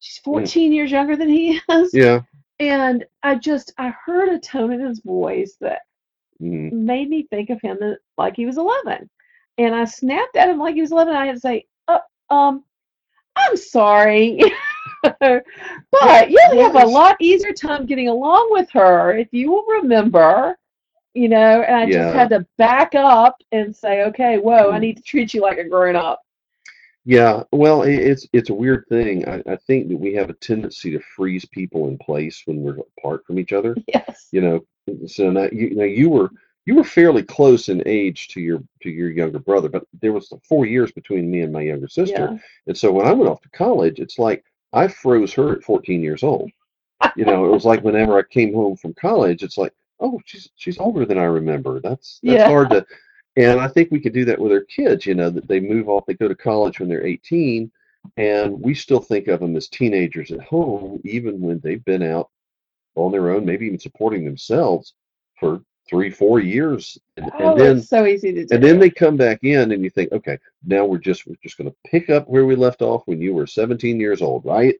she's 0.00 0.18
Mm. 0.20 0.24
14 0.24 0.72
years 0.72 0.90
younger 0.90 1.16
than 1.16 1.28
he 1.28 1.60
is. 1.70 1.92
Yeah. 1.94 2.22
And 2.60 3.06
I 3.22 3.36
just, 3.36 3.72
I 3.78 3.88
heard 4.04 4.28
a 4.28 4.38
tone 4.38 4.72
in 4.72 4.80
his 4.80 5.00
voice 5.00 5.56
that 5.60 5.80
Mhm. 6.40 6.72
made 6.72 7.08
me 7.08 7.22
think 7.24 7.50
of 7.50 7.60
him 7.60 7.78
like 8.18 8.36
he 8.36 8.46
was 8.46 8.58
11. 8.58 9.08
And 9.58 9.74
I 9.74 9.84
snapped 9.84 10.36
at 10.36 10.48
him 10.48 10.58
like 10.58 10.74
he 10.74 10.82
was 10.82 10.92
11. 10.92 11.14
I 11.14 11.26
had 11.26 11.34
to 11.34 11.40
say, 11.40 11.66
uh, 11.88 12.00
um, 12.28 12.64
I'm 13.36 13.56
sorry. 13.56 14.40
but 15.02 16.30
you'll 16.30 16.62
have 16.62 16.74
a 16.76 16.86
lot 16.86 17.16
easier 17.20 17.52
time 17.52 17.86
getting 17.86 18.08
along 18.08 18.48
with 18.52 18.70
her 18.70 19.16
if 19.16 19.28
you 19.32 19.50
will 19.50 19.64
remember, 19.66 20.56
you 21.14 21.28
know. 21.28 21.62
And 21.62 21.76
I 21.76 21.84
Yeah. 21.86 22.02
just 22.02 22.14
had 22.14 22.28
to 22.30 22.46
back 22.58 22.94
up 22.94 23.36
and 23.52 23.74
say, 23.74 24.02
okay, 24.04 24.38
whoa, 24.38 24.70
I 24.70 24.78
Mm. 24.78 24.80
need 24.82 24.96
to 24.98 25.02
treat 25.02 25.32
you 25.32 25.40
like 25.40 25.58
a 25.58 25.64
grown 25.64 25.96
up. 25.96 26.20
Yeah, 27.04 27.44
well, 27.52 27.82
i- 27.82 27.86
it's 27.88 28.26
it's 28.32 28.50
a 28.50 28.54
weird 28.54 28.84
thing. 28.88 29.26
I, 29.28 29.42
I 29.46 29.56
think 29.56 29.88
that 29.88 29.96
we 29.96 30.12
have 30.14 30.28
a 30.30 30.34
tendency 30.34 30.90
to 30.92 31.00
freeze 31.16 31.44
people 31.46 31.88
in 31.88 31.96
place 31.98 32.42
when 32.44 32.60
we're 32.62 32.78
apart 32.98 33.24
from 33.26 33.38
each 33.38 33.52
other. 33.52 33.74
Yes. 33.88 34.28
You 34.32 34.40
know, 34.42 34.66
so 35.06 35.30
now 35.30 35.48
you 35.50 35.74
now 35.74 35.84
you 35.84 36.10
were 36.10 36.30
you 36.66 36.74
were 36.74 36.84
fairly 36.84 37.22
close 37.22 37.68
in 37.70 37.82
age 37.86 38.28
to 38.28 38.40
your 38.40 38.62
to 38.82 38.90
your 38.90 39.10
younger 39.10 39.38
brother, 39.38 39.68
but 39.68 39.84
there 40.00 40.12
was 40.12 40.32
four 40.46 40.66
years 40.66 40.92
between 40.92 41.30
me 41.30 41.40
and 41.40 41.52
my 41.52 41.62
younger 41.62 41.88
sister. 41.88 42.28
Yeah. 42.32 42.38
And 42.66 42.76
so 42.76 42.92
when 42.92 43.06
I 43.06 43.12
went 43.12 43.30
off 43.30 43.40
to 43.42 43.48
college, 43.50 43.98
it's 43.98 44.18
like 44.18 44.44
I 44.72 44.86
froze 44.86 45.32
her 45.34 45.52
at 45.52 45.64
14 45.64 46.02
years 46.02 46.22
old. 46.22 46.50
You 47.16 47.24
know, 47.24 47.46
it 47.46 47.50
was 47.50 47.64
like 47.64 47.82
whenever 47.82 48.18
I 48.18 48.22
came 48.22 48.52
home 48.54 48.76
from 48.76 48.92
college, 48.94 49.42
it's 49.42 49.56
like, 49.56 49.72
oh, 50.00 50.20
she's 50.26 50.50
she's 50.56 50.78
older 50.78 51.06
than 51.06 51.16
I 51.18 51.24
remember. 51.24 51.80
That's 51.80 52.20
that's 52.22 52.36
Yeah. 52.40 52.46
hard 52.48 52.68
to 52.70 52.84
and 53.36 53.60
I 53.60 53.68
think 53.68 53.90
we 53.90 54.00
could 54.00 54.12
do 54.12 54.24
that 54.26 54.38
with 54.38 54.52
our 54.52 54.62
kids, 54.62 55.06
you 55.06 55.14
know, 55.14 55.30
that 55.30 55.48
they 55.48 55.60
move 55.60 55.88
off, 55.88 56.06
they 56.06 56.14
go 56.14 56.28
to 56.28 56.34
college 56.34 56.80
when 56.80 56.88
they're 56.88 57.06
18, 57.06 57.70
and 58.16 58.60
we 58.60 58.74
still 58.74 59.00
think 59.00 59.28
of 59.28 59.40
them 59.40 59.56
as 59.56 59.68
teenagers 59.68 60.30
at 60.32 60.40
home, 60.40 61.00
even 61.04 61.40
when 61.40 61.60
they've 61.60 61.84
been 61.84 62.02
out 62.02 62.30
on 62.96 63.12
their 63.12 63.30
own, 63.30 63.44
maybe 63.44 63.66
even 63.66 63.78
supporting 63.78 64.24
themselves 64.24 64.94
for 65.38 65.60
three, 65.88 66.10
four 66.10 66.40
years. 66.40 66.98
And, 67.16 67.30
Oh, 67.38 67.50
and 67.50 67.60
then 67.60 67.82
so 67.82 68.06
easy 68.06 68.32
to 68.32 68.46
do. 68.46 68.54
and 68.54 68.62
then 68.62 68.78
they 68.78 68.90
come 68.90 69.16
back 69.16 69.40
in 69.42 69.72
and 69.72 69.82
you 69.82 69.90
think, 69.90 70.12
okay, 70.12 70.38
now 70.64 70.84
we're 70.84 70.98
just 70.98 71.26
we're 71.26 71.36
just 71.42 71.56
gonna 71.58 71.74
pick 71.86 72.10
up 72.10 72.28
where 72.28 72.46
we 72.46 72.54
left 72.56 72.82
off 72.82 73.02
when 73.06 73.20
you 73.20 73.34
were 73.34 73.46
17 73.46 73.98
years 74.00 74.22
old, 74.22 74.44
right? 74.44 74.74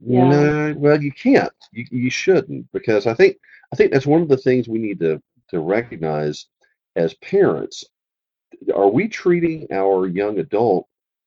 Yeah. 0.00 0.28
No, 0.28 0.74
well 0.76 1.00
you 1.02 1.12
can't. 1.12 1.52
You 1.72 1.86
you 1.90 2.10
shouldn't 2.10 2.70
because 2.72 3.06
I 3.06 3.14
think 3.14 3.36
I 3.72 3.76
think 3.76 3.92
that's 3.92 4.06
one 4.06 4.20
of 4.22 4.28
the 4.28 4.36
things 4.36 4.68
we 4.68 4.78
need 4.78 4.98
to 5.00 5.22
to 5.50 5.60
recognize 5.60 6.46
as 6.96 7.14
parents. 7.14 7.84
Are 8.74 8.88
we 8.88 9.08
treating 9.08 9.66
our 9.72 10.06
young 10.06 10.38
adult 10.38 10.86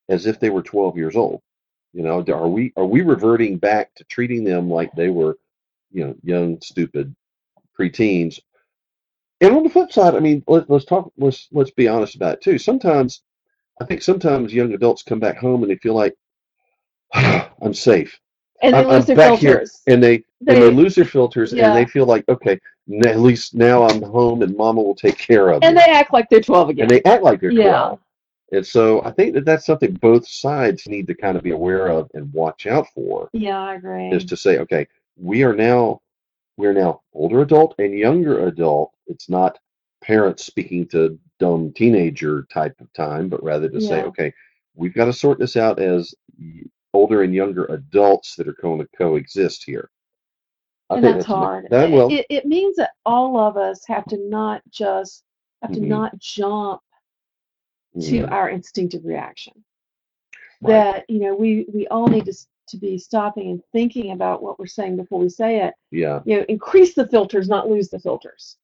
as 0.10 0.26
if 0.26 0.40
they 0.40 0.50
were 0.50 0.62
12 0.62 0.98
years 0.98 1.16
old? 1.16 1.42
You 1.94 2.04
know, 2.04 2.24
are 2.28 2.48
we 2.48 2.74
are 2.76 2.86
we 2.86 3.02
reverting 3.02 3.58
back 3.58 3.94
to 3.96 4.04
treating 4.06 4.44
them 4.44 4.70
like 4.70 4.92
they 4.94 5.10
were, 5.10 5.38
you 5.92 6.06
know, 6.06 6.16
young, 6.24 6.60
stupid 6.62 7.16
preteens? 7.80 8.40
And 9.42 9.56
on 9.56 9.64
the 9.64 9.70
flip 9.70 9.92
side, 9.92 10.16
I 10.16 10.20
mean, 10.20 10.44
let, 10.48 10.70
let's 10.70 10.86
talk. 10.86 11.12
Let's 11.18 11.48
let's 11.52 11.72
be 11.72 11.88
honest 11.88 12.16
about 12.16 12.36
it 12.36 12.42
too. 12.42 12.58
Sometimes, 12.58 13.22
I 13.82 13.86
think 13.86 14.02
sometimes 14.02 14.54
young 14.54 14.74
adults 14.74 15.04
come 15.04 15.20
back 15.20 15.38
home 15.38 15.62
and 15.64 15.72
they 15.72 15.78
feel 15.78 15.94
like 15.96 16.16
I'm 17.14 17.74
safe, 17.74 18.18
and 18.62 18.74
they 18.74 18.80
I'm- 18.80 18.88
lose 18.90 19.00
I'm 19.02 19.06
their 19.06 19.16
back 19.16 19.40
here. 19.40 19.52
filters. 19.54 19.82
and 19.88 20.04
they 20.04 20.16
and 20.16 20.24
They- 20.42 20.60
they 20.60 20.72
lose 20.72 20.96
their 20.96 21.06
filters, 21.06 21.54
Yeah. 21.54 21.68
and 21.70 21.78
they 21.78 21.90
feel 21.90 22.06
like 22.06 22.28
okay, 22.30 22.60
at 23.06 23.20
least 23.20 23.56
now 23.56 23.88
I'm 23.88 24.02
home 24.02 24.42
and 24.44 24.56
Mama 24.56 24.82
will 24.82 24.96
take 24.96 25.18
care 25.18 25.50
of 25.50 25.64
And 25.64 25.76
me, 25.76 25.82
they 25.86 25.92
act 25.92 26.14
like 26.14 26.30
they're 26.30 26.42
12 26.42 26.70
again. 26.70 26.84
and 26.84 26.92
they 26.92 27.04
act 27.04 27.24
like 27.24 27.42
they're 27.42 27.52
Yeah. 27.52 27.64
12. 27.72 28.00
And 28.52 28.66
so 28.68 29.04
I 29.04 29.12
think 29.12 29.34
that 29.34 29.44
that's 29.44 29.66
something 29.66 29.94
both 29.94 30.28
sides 30.28 30.88
need 30.88 31.08
to 31.08 31.16
kind 31.16 31.36
of 31.36 31.44
be 31.44 31.50
aware 31.52 31.88
of 31.88 32.10
and 32.14 32.32
watch 32.32 32.68
out 32.68 32.88
for. 32.94 33.30
yeah, 33.34 33.60
I 33.60 33.76
agree. 33.76 34.10
is 34.12 34.24
to 34.26 34.38
say, 34.38 34.60
okay, 34.60 34.88
we 35.18 35.44
are 35.44 35.56
now 35.56 36.02
we're 36.58 36.74
now 36.74 37.02
older 37.14 37.42
adult 37.42 37.76
and 37.80 37.94
younger 37.98 38.48
adult. 38.48 38.94
It's 39.08 39.30
not 39.30 39.58
parents 40.02 40.46
speaking 40.46 40.88
to 40.90 41.20
dumb 41.40 41.74
teenager 41.74 42.48
type 42.54 42.80
of 42.80 42.92
time, 42.94 43.28
but 43.28 43.44
rather 43.44 43.68
to 43.68 43.82
say, 43.82 44.04
okay, 44.04 44.34
we've 44.76 44.94
got 44.94 45.06
to 45.06 45.14
sort 45.14 45.38
this 45.40 45.58
out 45.58 45.80
as 45.80 46.14
older 46.94 47.24
and 47.24 47.34
younger 47.36 47.66
adults 47.66 48.36
that 48.36 48.48
are 48.48 48.56
going 48.62 48.80
to 48.80 48.88
coexist 48.98 49.64
here. 49.66 49.90
I 50.90 50.96
and 50.96 51.04
think 51.04 51.16
that's 51.18 51.26
a- 51.30 51.36
hard. 51.36 51.68
That 51.72 51.90
will, 51.92 52.12
it, 52.12 52.26
it 52.30 52.46
means 52.46 52.76
that 52.78 52.92
all 53.06 53.40
of 53.40 53.58
us 53.58 53.84
have 53.88 54.06
to 54.06 54.18
not 54.30 54.62
just 54.70 55.24
have 55.62 55.72
to 55.74 55.80
Mhm. 55.80 55.88
not 55.88 56.18
jump 56.20 56.82
to 58.02 58.24
mm, 58.24 58.32
our 58.32 58.50
instinctive 58.50 59.06
reaction. 59.06 59.54
right, 60.62 60.70
That 60.96 61.06
you 61.10 61.20
know 61.20 61.36
we 61.36 61.66
we 61.74 61.88
all 61.88 62.08
need 62.08 62.26
to 62.26 62.34
to 62.68 62.78
be 62.78 62.98
stopping 62.98 63.52
and 63.52 63.64
thinking 63.72 64.12
about 64.12 64.42
what 64.42 64.58
we're 64.58 64.66
saying 64.66 64.96
before 64.98 65.20
we 65.20 65.30
say 65.30 65.62
it. 65.62 65.76
yeah, 65.92 66.22
You 66.26 66.38
know, 66.40 66.46
increase 66.50 66.96
the 66.96 67.08
filters, 67.08 67.48
not 67.48 67.70
lose 67.70 67.90
the 67.90 68.00
filters. 68.00 68.58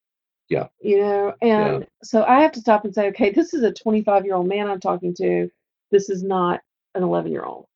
Yeah. 0.49 0.67
You 0.79 0.97
know, 1.01 1.33
and 1.43 1.87
so 2.03 2.23
I 2.23 2.41
have 2.41 2.51
to 2.53 2.59
stop 2.59 2.83
and 2.83 2.93
say, 2.93 3.07
okay, 3.09 3.29
this 3.31 3.53
is 3.53 3.61
a 3.61 3.71
25 3.71 4.25
year 4.25 4.33
old 4.35 4.47
man 4.47 4.67
I'm 4.67 4.79
talking 4.79 5.13
to. 5.15 5.49
This 5.91 6.09
is 6.09 6.23
not 6.23 6.61
an 6.95 7.03
11 7.03 7.31
year 7.31 7.43
old. 7.43 7.67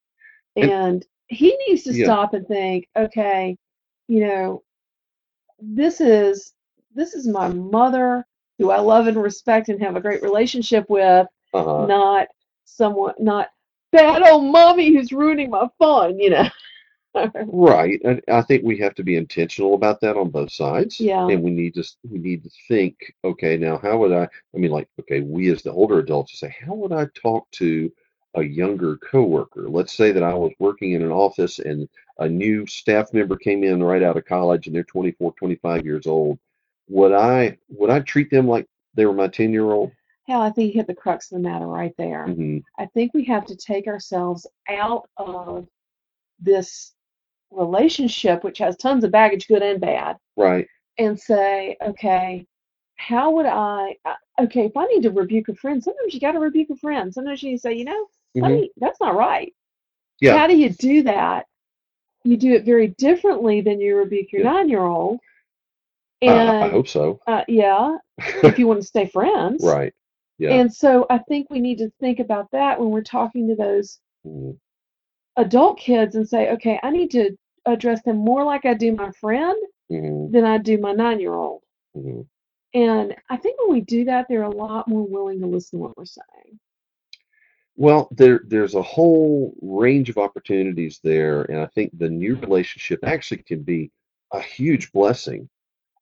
And- 0.56 0.72
And 0.72 1.06
he 1.28 1.56
needs 1.68 1.84
to 1.84 1.94
Yeah. 1.94 2.06
stop 2.06 2.34
and 2.34 2.48
think, 2.48 2.90
okay, 2.96 3.56
you 4.08 4.22
know, 4.22 4.64
this 5.60 6.02
is 6.02 6.54
this 6.94 7.14
is 7.14 7.28
my 7.28 7.48
mother 7.50 8.26
who 8.58 8.72
I 8.72 8.80
love 8.80 9.08
and 9.08 9.22
respect 9.22 9.70
and 9.70 9.82
have 9.82 9.96
a 9.96 10.02
great 10.02 10.22
relationship 10.22 10.90
with, 10.90 11.28
uh-huh. 11.54 11.86
not 11.86 12.28
someone 12.66 13.14
not 13.20 13.50
that 13.92 14.30
old 14.30 14.52
mommy 14.52 14.94
who's 14.94 15.12
ruining 15.12 15.50
my 15.50 15.68
fun, 15.80 16.20
you 16.20 16.30
know. 16.32 16.50
Right. 17.48 18.02
And 18.04 18.22
I 18.28 18.42
think 18.42 18.66
we 18.66 18.78
have 18.80 18.94
to 18.96 19.04
be 19.04 19.16
intentional 19.16 19.74
about 19.76 20.02
that 20.02 20.18
on 20.18 20.32
both 20.32 20.52
sides. 20.52 21.00
Yeah. 21.00 21.26
And 21.26 21.42
we 21.44 21.52
need 21.52 21.76
to 21.76 21.84
we 22.04 22.20
need 22.20 22.44
to 22.44 22.50
think, 22.68 22.98
okay, 23.24 23.56
now 23.56 23.78
how 23.78 23.98
would 24.00 24.12
I 24.12 24.24
I 24.24 24.58
mean 24.58 24.72
like, 24.72 24.90
okay, 25.00 25.22
we 25.22 25.50
as 25.50 25.62
the 25.62 25.72
older 25.72 26.00
adults 26.00 26.38
say, 26.38 26.54
how 26.66 26.74
would 26.74 26.92
I 26.92 27.08
talk 27.16 27.50
to 27.52 27.90
a 28.36 28.44
younger 28.44 28.98
coworker? 28.98 29.70
Let's 29.70 29.94
say 29.94 30.12
that 30.12 30.24
I 30.24 30.34
was 30.34 30.51
working 30.60 30.94
in 30.94 31.01
an 31.01 31.12
office 31.12 31.60
and 31.60 31.88
a 32.20 32.27
new 32.27 32.65
staff 32.68 33.13
member 33.13 33.36
came 33.36 33.63
in 33.63 33.84
right 33.84 34.04
out 34.04 34.18
of 34.18 34.25
college 34.25 34.68
and 34.68 34.75
they're 34.75 34.84
24, 34.84 35.34
25 35.34 35.86
years 35.86 36.08
old. 36.08 36.39
Would 36.89 37.13
I 37.13 37.58
would 37.70 37.89
I 37.89 38.00
treat 38.01 38.30
them 38.30 38.48
like 38.48 38.68
they 38.94 39.06
were 39.06 39.13
my 39.13 39.27
10 39.27 39.51
year 39.51 39.72
old? 39.72 39.92
Hal, 40.27 40.42
I 40.42 40.50
think 40.51 40.68
you 40.74 40.80
hit 40.80 40.88
the 40.88 40.96
crux 40.96 41.32
of 41.32 41.38
the 41.38 41.48
matter 41.48 41.68
right 41.68 41.94
there. 41.98 42.27
hmm 42.27 42.60
I 42.77 42.86
think 42.88 43.13
we 43.13 43.24
have 43.25 43.46
to 43.46 43.56
take 43.56 43.88
ourselves 43.88 44.46
out 44.68 45.10
of 45.18 45.68
this 46.39 46.94
relationship, 47.51 48.44
which 48.44 48.58
has 48.60 48.75
tons 48.77 49.04
of 49.04 49.12
baggage, 49.12 49.48
good 49.48 49.63
and 49.63 49.80
bad, 49.80 50.18
Right. 50.36 50.68
and 50.98 51.20
say, 51.20 51.77
okay, 51.82 52.46
how 52.98 53.32
would 53.32 53.46
I? 53.46 53.96
uh, 54.06 54.15
Okay, 54.42 54.65
if 54.65 54.75
I 54.75 54.86
need 54.88 55.04
to 55.04 55.12
rebuke 55.12 55.48
a 55.48 55.56
friend, 55.56 55.82
sometimes 55.82 56.13
you 56.13 56.20
got 56.20 56.34
to 56.34 56.39
rebuke 56.39 56.70
a 56.70 56.75
friend. 56.75 57.13
Sometimes 57.13 57.42
you 57.42 57.58
say, 57.58 57.74
you 57.74 57.86
know, 57.86 58.08
Mhm. 58.36 58.42
honey, 58.42 58.72
that's 58.77 59.00
not 59.01 59.15
right. 59.15 59.54
Yeah. 60.22 60.38
How 60.38 60.48
do 60.48 60.56
you 60.58 60.70
do 60.70 61.04
that? 61.04 61.46
You 62.24 62.38
do 62.38 62.54
it 62.54 62.63
very 62.65 62.88
differently 62.98 63.62
than 63.62 63.80
you 63.80 63.96
rebuke 63.98 64.32
your 64.32 64.44
Yeah. 64.44 64.51
nine-year-old. 64.54 65.20
I- 66.24 66.27
I, 66.27 66.65
I 66.65 66.70
hope 66.70 66.88
so. 66.88 67.20
uh, 67.27 67.44
yeah, 67.48 67.98
if 68.44 68.58
you 68.58 68.68
want 68.68 68.82
to 68.82 68.88
stay 68.88 69.06
friends. 69.18 69.63
right. 69.63 69.94
Yeah. 70.38 70.54
And 70.56 70.74
so 70.74 71.06
I 71.10 71.20
think 71.20 71.50
we 71.50 71.60
need 71.62 71.77
to 71.77 71.89
think 72.00 72.20
about 72.20 72.50
that 72.51 72.80
when 72.80 72.89
we're 72.89 73.04
talking 73.04 73.48
to 73.48 73.56
those 73.56 74.00
Mhm. 74.25 74.58
adult 75.38 75.77
kids 75.80 76.15
and 76.15 76.27
say, 76.27 76.51
okay, 76.51 76.80
I 76.84 76.89
need 76.89 77.12
to 77.12 77.38
address 77.65 78.01
them 78.04 78.18
more 78.18 78.44
like 78.44 78.65
I 78.65 78.74
do 78.74 78.94
my 78.96 79.12
friend 79.12 79.58
Mhm. 79.92 80.32
than 80.32 80.44
I 80.46 80.58
do 80.58 80.77
my 80.77 80.92
nine 80.94 81.20
year 81.20 81.34
old. 81.34 81.62
Mhm. 81.96 82.25
And 82.74 83.15
I 83.30 83.38
think 83.38 83.60
when 83.62 83.72
we 83.72 83.82
do 83.82 84.04
that, 84.06 84.27
they're 84.27 84.44
a 84.44 84.50
lot 84.50 84.88
more 84.88 85.04
willing 85.08 85.39
to 85.42 85.48
listen 85.48 85.80
to 85.80 85.84
what 85.84 85.98
we're 85.98 86.06
saying. 86.06 86.60
Well, 87.77 88.08
there 88.12 88.41
there's 88.48 88.75
a 88.75 88.82
whole 88.82 89.53
range 89.62 90.10
of 90.10 90.17
opportunities 90.17 91.00
there, 91.03 91.44
and 91.44 91.60
I 91.60 91.67
think 91.67 91.98
the 91.98 92.10
new 92.10 92.36
relationship 92.38 93.00
actually 93.03 93.44
can 93.44 93.63
be 93.63 93.91
a 94.32 94.39
huge 94.41 94.91
blessing, 94.94 95.50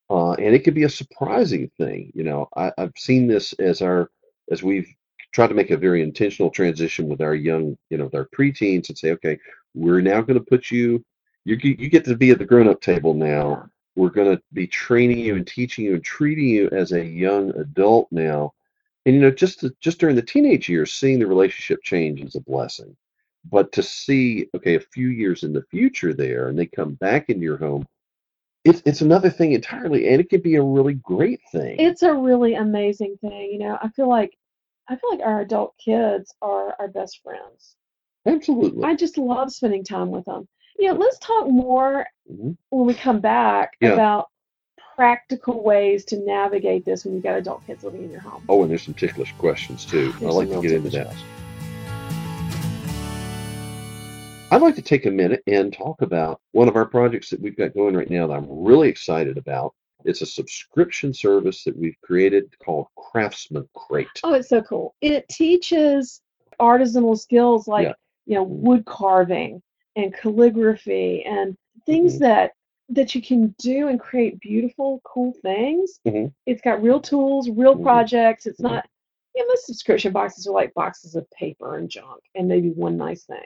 uh, 0.09 0.33
and 0.33 0.55
it 0.55 0.63
could 0.63 0.75
be 0.75 0.83
a 0.83 0.89
surprising 0.89 1.71
thing. 1.77 2.11
You 2.15 2.23
know, 2.25 2.49
I, 2.55 2.71
I've 2.77 2.93
seen 2.97 3.27
this 3.27 3.53
as 3.53 3.81
our 3.81 4.11
as 4.51 4.63
we've 4.63 4.87
tried 5.33 5.47
to 5.47 5.55
make 5.55 5.71
a 5.71 5.77
very 5.77 6.03
intentional 6.03 6.51
transition 6.51 7.07
with 7.09 7.21
our 7.21 7.35
young, 7.35 7.77
you 7.89 7.97
know, 7.97 8.05
with 8.05 8.15
our 8.15 8.27
preteens, 8.35 8.89
and 8.89 8.97
say, 8.97 9.11
okay, 9.13 9.39
we're 9.73 10.01
now 10.01 10.21
going 10.21 10.39
to 10.39 10.45
put 10.45 10.71
you, 10.71 11.03
you 11.45 11.57
you 11.63 11.89
get 11.89 12.05
to 12.05 12.15
be 12.15 12.31
at 12.31 12.39
the 12.39 12.45
grown 12.45 12.67
up 12.69 12.81
table 12.81 13.13
now. 13.15 13.67
We're 13.95 14.09
going 14.09 14.35
to 14.35 14.43
be 14.53 14.67
training 14.67 15.19
you 15.19 15.35
and 15.35 15.47
teaching 15.47 15.85
you 15.85 15.95
and 15.95 16.03
treating 16.03 16.47
you 16.47 16.69
as 16.71 16.91
a 16.93 17.03
young 17.05 17.51
adult 17.57 18.09
now. 18.11 18.53
And 19.05 19.15
you 19.15 19.21
know, 19.21 19.31
just 19.31 19.59
to, 19.61 19.75
just 19.79 19.99
during 19.99 20.15
the 20.15 20.21
teenage 20.21 20.69
years, 20.69 20.93
seeing 20.93 21.19
the 21.19 21.27
relationship 21.27 21.83
change 21.83 22.21
is 22.21 22.35
a 22.35 22.41
blessing. 22.41 22.95
But 23.49 23.71
to 23.73 23.83
see, 23.83 24.47
okay, 24.55 24.75
a 24.75 24.79
few 24.79 25.09
years 25.09 25.43
in 25.43 25.51
the 25.51 25.63
future 25.63 26.13
there, 26.13 26.47
and 26.47 26.57
they 26.57 26.65
come 26.65 26.93
back 26.93 27.29
into 27.29 27.43
your 27.43 27.57
home, 27.57 27.85
it's 28.63 28.81
it's 28.85 29.01
another 29.01 29.29
thing 29.29 29.51
entirely, 29.51 30.07
and 30.07 30.21
it 30.21 30.29
can 30.29 30.39
be 30.41 30.55
a 30.55 30.63
really 30.63 30.93
great 30.93 31.41
thing. 31.51 31.75
It's 31.79 32.03
a 32.03 32.13
really 32.13 32.55
amazing 32.55 33.17
thing. 33.19 33.51
You 33.51 33.59
know, 33.59 33.77
I 33.81 33.89
feel 33.89 34.07
like 34.07 34.37
I 34.87 34.95
feel 34.95 35.09
like 35.11 35.25
our 35.25 35.41
adult 35.41 35.75
kids 35.77 36.33
are 36.41 36.75
our 36.79 36.87
best 36.87 37.21
friends. 37.21 37.75
Absolutely. 38.25 38.83
I 38.85 38.95
just 38.95 39.17
love 39.17 39.51
spending 39.51 39.83
time 39.83 40.09
with 40.09 40.23
them. 40.25 40.47
You 40.79 40.93
know, 40.93 40.99
let's 40.99 41.19
talk 41.19 41.47
more 41.49 42.07
Mhm. 42.31 42.55
when 42.69 42.87
we 42.87 42.93
come 42.93 43.19
back 43.19 43.75
Yeah. 43.81 43.93
about 43.93 44.29
practical 44.95 45.63
ways 45.63 46.05
to 46.05 46.17
navigate 46.17 46.85
this 46.85 47.05
when 47.05 47.13
you've 47.13 47.23
got 47.23 47.35
adult 47.35 47.65
kids 47.65 47.83
living 47.83 48.03
in 48.03 48.11
your 48.11 48.19
home. 48.21 48.43
Oh, 48.49 48.61
and 48.61 48.69
there's 48.71 48.83
some 48.83 48.93
ticklish 48.93 49.33
questions 49.37 49.85
too. 49.85 50.13
I'd 50.17 50.21
like 50.23 50.49
to 50.49 50.61
get 50.61 50.71
into 50.71 50.89
that. 50.91 51.05
questions. 51.07 51.29
I'd 54.51 54.61
like 54.61 54.75
to 54.75 54.83
take 54.83 55.07
a 55.07 55.11
minute 55.11 55.41
and 55.47 55.73
talk 55.73 56.03
about 56.03 56.39
one 56.51 56.67
of 56.67 56.75
our 56.75 56.85
projects 56.85 57.31
that 57.31 57.39
we've 57.41 57.57
got 57.57 57.73
going 57.73 57.95
right 57.95 58.09
now 58.09 58.27
that 58.27 58.33
I'm 58.35 58.45
really 58.49 58.87
excited 58.87 59.37
about. 59.37 59.73
It's 60.05 60.21
a 60.21 60.27
subscription 60.27 61.11
service 61.11 61.63
that 61.63 61.75
we've 61.75 61.95
created 62.03 62.53
called 62.63 62.87
Craftsman 62.95 63.67
Crate. 63.73 64.07
Oh, 64.23 64.33
it's 64.33 64.49
so 64.49 64.61
cool. 64.61 64.93
It 65.01 65.27
teaches 65.29 66.21
artisanal 66.59 67.17
skills 67.17 67.67
like, 67.67 67.87
Yeah. 67.87 67.93
you 68.27 68.35
know, 68.35 68.43
wood 68.43 68.85
carving 68.85 69.59
and 69.95 70.13
calligraphy 70.13 71.23
and 71.23 71.55
things 71.87 72.17
Mhm. 72.17 72.19
that 72.19 72.51
that 72.89 73.15
you 73.15 73.21
can 73.21 73.55
do 73.59 73.87
and 73.87 73.99
create 73.99 74.39
beautiful, 74.39 75.01
cool 75.03 75.33
things. 75.41 75.99
Mhm. 76.05 76.33
It's 76.45 76.61
got 76.61 76.81
real 76.81 76.99
tools, 76.99 77.49
real 77.49 77.75
Mhm. 77.75 77.83
projects. 77.83 78.45
It's 78.45 78.59
Mhm. 78.59 78.71
not, 78.71 78.89
you 79.35 79.41
know, 79.43 79.47
most 79.49 79.65
subscription 79.65 80.11
boxes 80.11 80.47
are 80.47 80.51
like 80.53 80.73
boxes 80.73 81.15
of 81.15 81.29
paper 81.31 81.77
and 81.77 81.89
junk 81.89 82.21
and 82.35 82.47
maybe 82.47 82.69
one 82.71 82.97
nice 82.97 83.23
thing. 83.25 83.45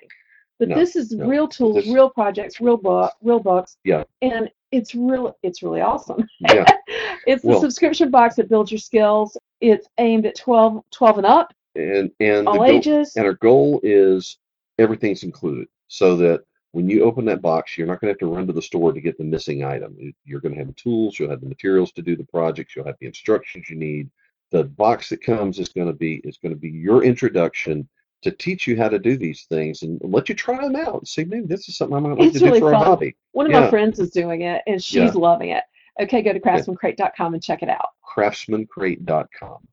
But 0.60 0.70
No, 0.70 0.76
this 0.76 0.96
is 0.96 1.12
no. 1.12 1.28
real 1.28 1.48
tools, 1.48 1.76
This- 1.76 1.88
real 1.88 2.10
projects, 2.10 2.60
real 2.60 2.78
book, 2.78 3.14
real 3.22 3.40
books. 3.40 3.78
Yeah. 3.84 4.04
And 4.22 4.50
it's 4.72 4.96
real 4.96 5.38
it's 5.44 5.62
really 5.64 5.82
awesome. 5.82 6.28
Yeah. 6.40 6.66
it's 7.28 7.44
the 7.44 7.60
subscription 7.60 8.10
box 8.10 8.36
that 8.38 8.50
builds 8.50 8.72
your 8.72 8.80
skills. 8.80 9.38
It's 9.62 9.88
aimed 10.00 10.26
at 10.26 10.36
12, 10.36 10.84
12 10.92 11.18
and 11.20 11.28
up, 11.28 11.54
And 11.76 12.12
and 12.20 12.48
all 12.48 12.56
goal- 12.56 12.66
ages. 12.66 13.16
and 13.16 13.26
our 13.26 13.34
goal 13.36 13.80
is 13.84 14.40
everything's 14.80 15.24
included 15.24 15.68
so 15.88 16.16
that 16.18 16.44
when 16.78 16.88
you 16.88 17.04
open 17.06 17.26
that 17.26 17.42
box, 17.42 17.76
you're 17.76 17.88
not 17.88 18.00
going 18.00 18.08
to 18.10 18.12
have 18.14 18.20
to 18.20 18.28
run 18.32 18.46
to 18.46 18.54
the 18.54 18.62
store 18.62 18.94
to 18.94 19.02
get 19.02 19.18
the 19.18 19.24
missing 19.24 19.64
item. 19.66 19.96
You- 19.98 20.14
You're 20.26 20.40
going 20.40 20.54
to 20.54 20.60
have 20.60 20.68
the 20.68 20.74
tools, 20.76 21.18
you'll 21.18 21.32
have 21.32 21.42
the 21.42 21.48
materials 21.50 21.92
to 21.94 22.04
do 22.04 22.16
the 22.16 22.24
projects, 22.26 22.76
you'll 22.76 22.86
have 22.86 22.98
the 23.02 23.08
instructions 23.08 23.68
you 23.68 23.76
need. 23.76 24.12
The 24.52 24.66
box 24.66 25.10
that 25.10 25.24
comes 25.24 25.58
is 25.58 25.70
going 25.70 25.88
to 25.88 25.94
be 25.94 26.22
is 26.24 26.38
going 26.38 26.54
to 26.54 26.60
be 26.60 26.70
your 26.70 27.04
introduction 27.04 27.90
to 28.22 28.30
teach 28.30 28.68
you 28.68 28.78
how 28.78 28.90
to 28.90 29.00
do 29.00 29.18
these 29.18 29.46
things 29.50 29.82
and 29.82 30.00
let 30.04 30.30
you 30.30 30.36
try 30.36 30.62
them 30.62 30.76
out 30.76 31.00
and 31.00 31.08
see 31.08 31.24
maybe 31.26 31.48
this 31.48 31.68
is 31.68 31.78
something 31.78 31.98
I 31.98 32.00
might 32.00 32.18
like 32.20 32.28
It's 32.30 32.40
to 32.40 32.46
really 32.46 32.60
do 32.60 32.68
for 32.68 32.72
a 32.74 32.78
hobby. 32.78 33.16
One 33.32 33.48
of 33.48 33.52
yeah. 33.52 33.62
my 33.62 33.70
friends 33.72 33.98
is 34.00 34.12
doing 34.12 34.42
it 34.44 34.62
and 34.68 34.82
she's 34.82 35.16
Yeah. 35.16 35.22
loving 35.30 35.50
it. 35.50 35.64
Okay, 36.00 36.22
go 36.22 36.32
to 36.32 36.40
craftsmancrate.com 36.40 37.34
and 37.34 37.42
check 37.44 37.64
it 37.64 37.70
out. 37.70 37.90
Craftsmancrate.com. 38.16 39.68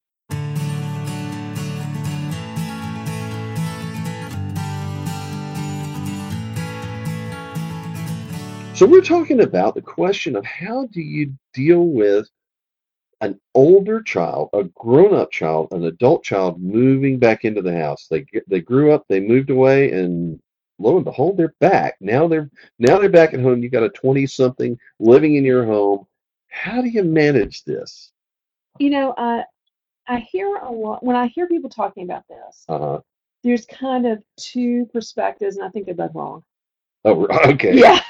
So 8.74 8.86
we're 8.86 9.02
talking 9.02 9.40
about 9.40 9.76
the 9.76 9.82
question 9.82 10.34
of 10.34 10.44
how 10.44 10.86
do 10.86 11.00
you 11.00 11.32
deal 11.52 11.86
with 11.86 12.28
an 13.20 13.40
older 13.54 14.02
child, 14.02 14.50
a 14.52 14.64
grown-up 14.64 15.30
child, 15.30 15.68
an 15.70 15.84
adult 15.84 16.24
child 16.24 16.60
moving 16.60 17.20
back 17.20 17.44
into 17.44 17.62
the 17.62 17.76
house. 17.78 18.08
They 18.08 18.22
get- 18.22 18.48
they 18.48 18.60
grew 18.60 18.90
up, 18.92 19.06
they 19.08 19.20
moved 19.20 19.50
away, 19.50 19.92
and 19.92 20.40
lo 20.80 20.96
and 20.96 21.04
behold, 21.04 21.36
they're 21.36 21.54
back. 21.60 21.96
Now 22.00 22.26
they're 22.26 22.50
now 22.80 22.98
they're 22.98 23.08
back 23.08 23.32
at 23.32 23.38
home. 23.40 23.62
You 23.62 23.68
got 23.70 23.84
a 23.84 23.90
20-something 23.90 24.76
living 24.98 25.36
in 25.36 25.44
your 25.44 25.64
home. 25.64 26.06
How 26.48 26.82
do 26.82 26.88
you 26.88 27.04
manage 27.04 27.62
this? 27.62 28.10
You 28.80 28.90
know, 28.90 29.14
I 29.16 29.44
I 30.08 30.18
hear 30.18 30.56
a 30.56 30.70
lot 30.70 31.02
when 31.04 31.14
I 31.14 31.28
hear 31.28 31.46
people 31.46 31.70
talking 31.70 32.02
about 32.02 32.26
this, 32.26 32.64
Uh-huh. 32.68 33.00
there's 33.44 33.66
kind 33.66 34.04
of 34.04 34.20
two 34.36 34.86
perspectives, 34.86 35.56
and 35.56 35.64
I 35.64 35.68
think 35.70 35.86
they're 35.86 35.94
both 35.94 36.14
wrong. 36.14 36.44
Oh, 37.04 37.26
okay. 37.48 37.74
Yeah. 37.76 38.00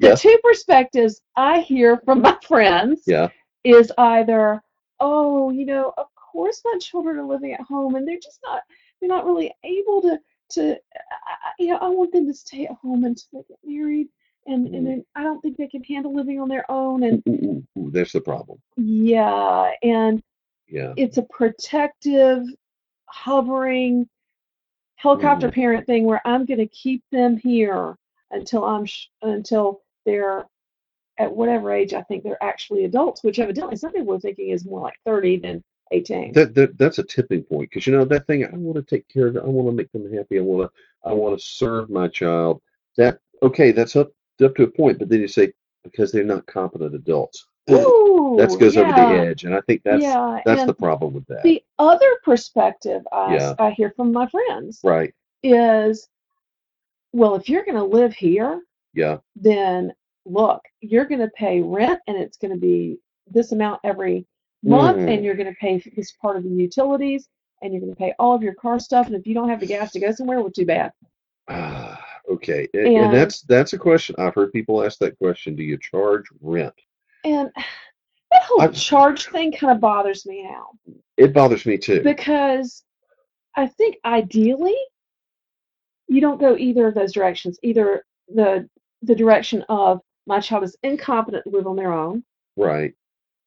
The 0.00 0.08
Yes. 0.08 0.22
two 0.22 0.38
perspectives 0.42 1.20
I 1.36 1.60
hear 1.60 1.98
from 2.04 2.22
my 2.22 2.36
friends 2.42 3.02
Yeah. 3.06 3.28
is 3.64 3.92
either, 3.98 4.62
oh, 5.00 5.50
you 5.50 5.66
know, 5.66 5.92
of 5.98 6.06
course 6.14 6.62
my 6.64 6.78
children 6.80 7.18
are 7.18 7.26
living 7.26 7.52
at 7.52 7.60
home 7.60 7.94
and 7.96 8.06
they're 8.06 8.16
just 8.18 8.40
not 8.44 8.62
they're 9.00 9.08
not 9.08 9.24
really 9.26 9.52
able 9.64 10.02
to 10.02 10.18
to 10.50 10.72
I- 10.72 11.52
you 11.58 11.68
know, 11.68 11.78
I 11.78 11.88
want 11.88 12.12
them 12.12 12.26
to 12.26 12.34
stay 12.34 12.66
at 12.66 12.76
home 12.76 13.04
until 13.04 13.26
they 13.32 13.42
get 13.48 13.58
married 13.64 14.08
and 14.46 14.66
and 14.66 14.74
mm-hmm. 14.76 14.84
then 14.84 15.04
I 15.14 15.22
don't 15.24 15.40
think 15.40 15.56
they 15.56 15.68
can 15.68 15.82
handle 15.84 16.14
living 16.14 16.40
on 16.40 16.48
their 16.48 16.70
own 16.70 17.02
and 17.02 17.22
Ooh, 17.28 17.32
ooh, 17.32 17.80
ooh, 17.80 17.90
there's 17.90 18.12
the 18.12 18.20
problem. 18.20 18.58
yeah, 18.76 19.72
and 19.82 20.22
Yeah. 20.68 20.94
it's 20.96 21.18
a 21.18 21.22
protective 21.24 22.44
hovering 23.06 24.08
helicopter 24.96 25.48
mm-hmm. 25.48 25.60
parent 25.60 25.86
thing 25.86 26.04
where 26.04 26.20
I'm 26.26 26.44
going 26.44 26.58
to 26.58 26.66
keep 26.68 27.02
them 27.12 27.36
here 27.36 27.96
until 28.30 28.64
I'm 28.64 28.86
sh- 28.86 29.08
until 29.22 29.82
they're 30.04 30.46
at 31.18 31.34
whatever 31.34 31.72
age 31.72 31.94
I 31.94 32.02
think 32.02 32.22
they're 32.22 32.42
actually 32.42 32.84
adults, 32.84 33.24
which 33.24 33.38
evidently 33.38 33.76
some 33.76 33.92
people 33.92 34.14
are 34.14 34.20
thinking 34.20 34.50
is 34.50 34.64
more 34.64 34.80
like 34.80 34.98
30 35.04 35.38
than 35.38 35.64
18. 35.90 36.32
That, 36.32 36.54
that 36.54 36.78
that's 36.78 36.98
a 36.98 37.02
tipping 37.02 37.42
point 37.42 37.70
because 37.70 37.86
you 37.86 37.92
know 37.96 38.04
that 38.04 38.26
thing. 38.26 38.44
I 38.44 38.50
want 38.52 38.76
to 38.76 38.82
take 38.82 39.08
care 39.08 39.28
of 39.28 39.36
it. 39.36 39.42
I 39.42 39.46
want 39.46 39.68
to 39.68 39.72
make 39.72 39.90
them 39.92 40.12
happy. 40.12 40.38
I 40.38 40.42
want 40.42 40.70
to 40.70 41.08
I 41.08 41.12
want 41.12 41.38
to 41.38 41.44
serve 41.44 41.90
my 41.90 42.08
child. 42.08 42.60
That 42.96 43.18
okay? 43.42 43.72
That's 43.72 43.96
up 43.96 44.10
up 44.42 44.54
to 44.56 44.64
a 44.64 44.70
point. 44.70 44.98
But 44.98 45.08
then 45.08 45.20
you 45.20 45.28
say 45.28 45.52
because 45.84 46.12
they're 46.12 46.24
not 46.24 46.46
competent 46.46 46.94
adults. 46.94 47.46
Ooh, 47.70 48.36
that 48.38 48.48
goes 48.58 48.76
over 48.76 48.92
the 48.92 49.26
edge, 49.26 49.44
and 49.44 49.54
I 49.54 49.60
think 49.62 49.82
that's 49.84 50.02
yeah, 50.02 50.40
that's 50.44 50.64
the 50.64 50.74
problem 50.74 51.12
with 51.12 51.26
that. 51.26 51.42
the 51.42 51.62
other 51.78 52.16
perspective 52.24 53.02
I, 53.12 53.34
Yeah. 53.34 53.54
I 53.58 53.70
hear 53.72 53.92
from 53.94 54.12
my 54.12 54.26
friends 54.28 54.80
right? 54.82 55.12
is, 55.42 56.08
well, 57.18 57.34
if 57.34 57.48
you're 57.48 57.64
going 57.64 57.76
to 57.76 57.84
live 57.84 58.14
here, 58.14 58.62
Yeah. 58.94 59.18
then 59.36 59.92
look, 60.24 60.60
you're 60.80 61.04
going 61.06 61.20
to 61.20 61.30
pay 61.34 61.60
rent 61.60 62.00
and 62.06 62.16
it's 62.16 62.36
going 62.36 62.52
to 62.52 62.58
be 62.60 62.98
this 63.26 63.52
amount 63.52 63.80
every 63.84 64.26
month, 64.62 64.98
Mhm. 64.98 65.14
and 65.14 65.24
you're 65.24 65.34
going 65.34 65.52
to 65.52 65.58
pay 65.60 65.78
this 65.96 66.12
part 66.12 66.36
of 66.36 66.42
the 66.44 66.48
utilities, 66.50 67.28
and 67.62 67.72
you're 67.72 67.80
going 67.80 67.92
to 67.92 67.98
pay 67.98 68.14
all 68.18 68.34
of 68.34 68.42
your 68.42 68.54
car 68.54 68.78
stuff. 68.78 69.06
And 69.06 69.16
if 69.16 69.26
you 69.26 69.34
don't 69.34 69.48
have 69.48 69.60
the 69.60 69.66
gas 69.66 69.92
to 69.92 70.00
go 70.00 70.12
somewhere, 70.12 70.40
well, 70.40 70.50
too 70.50 70.66
bad. 70.66 70.92
Ah, 71.48 72.04
okay. 72.30 72.68
And, 72.74 72.86
and 72.86 72.96
And- 73.06 73.14
that's 73.14 73.42
that's 73.42 73.72
a 73.72 73.78
question 73.78 74.14
I've 74.18 74.34
heard 74.34 74.52
people 74.52 74.84
ask 74.84 74.98
that 75.00 75.18
question. 75.18 75.56
Do 75.56 75.62
you 75.62 75.78
charge 75.78 76.24
rent? 76.40 76.74
And 77.24 77.50
that 78.30 78.42
whole 78.42 78.60
I've- 78.62 78.74
charge 78.76 79.26
thing 79.28 79.52
kind 79.52 79.72
of 79.72 79.80
bothers 79.80 80.26
me 80.26 80.42
now 80.42 80.68
It 81.16 81.32
bothers 81.32 81.64
me 81.66 81.78
too. 81.78 82.02
because 82.02 82.84
I 83.56 83.66
think 83.66 83.96
ideally 84.04 84.76
you 86.08 86.20
don't 86.20 86.40
go 86.40 86.56
either 86.56 86.88
of 86.88 86.94
those 86.94 87.12
directions. 87.12 87.58
Either 87.62 88.04
the 88.28 88.68
the 89.02 89.14
direction 89.14 89.62
of 89.68 90.00
my 90.26 90.40
child 90.40 90.64
is 90.64 90.76
incompetent 90.82 91.44
to 91.44 91.50
live 91.50 91.66
on 91.66 91.76
their 91.76 91.92
own. 91.92 92.24
right. 92.56 92.94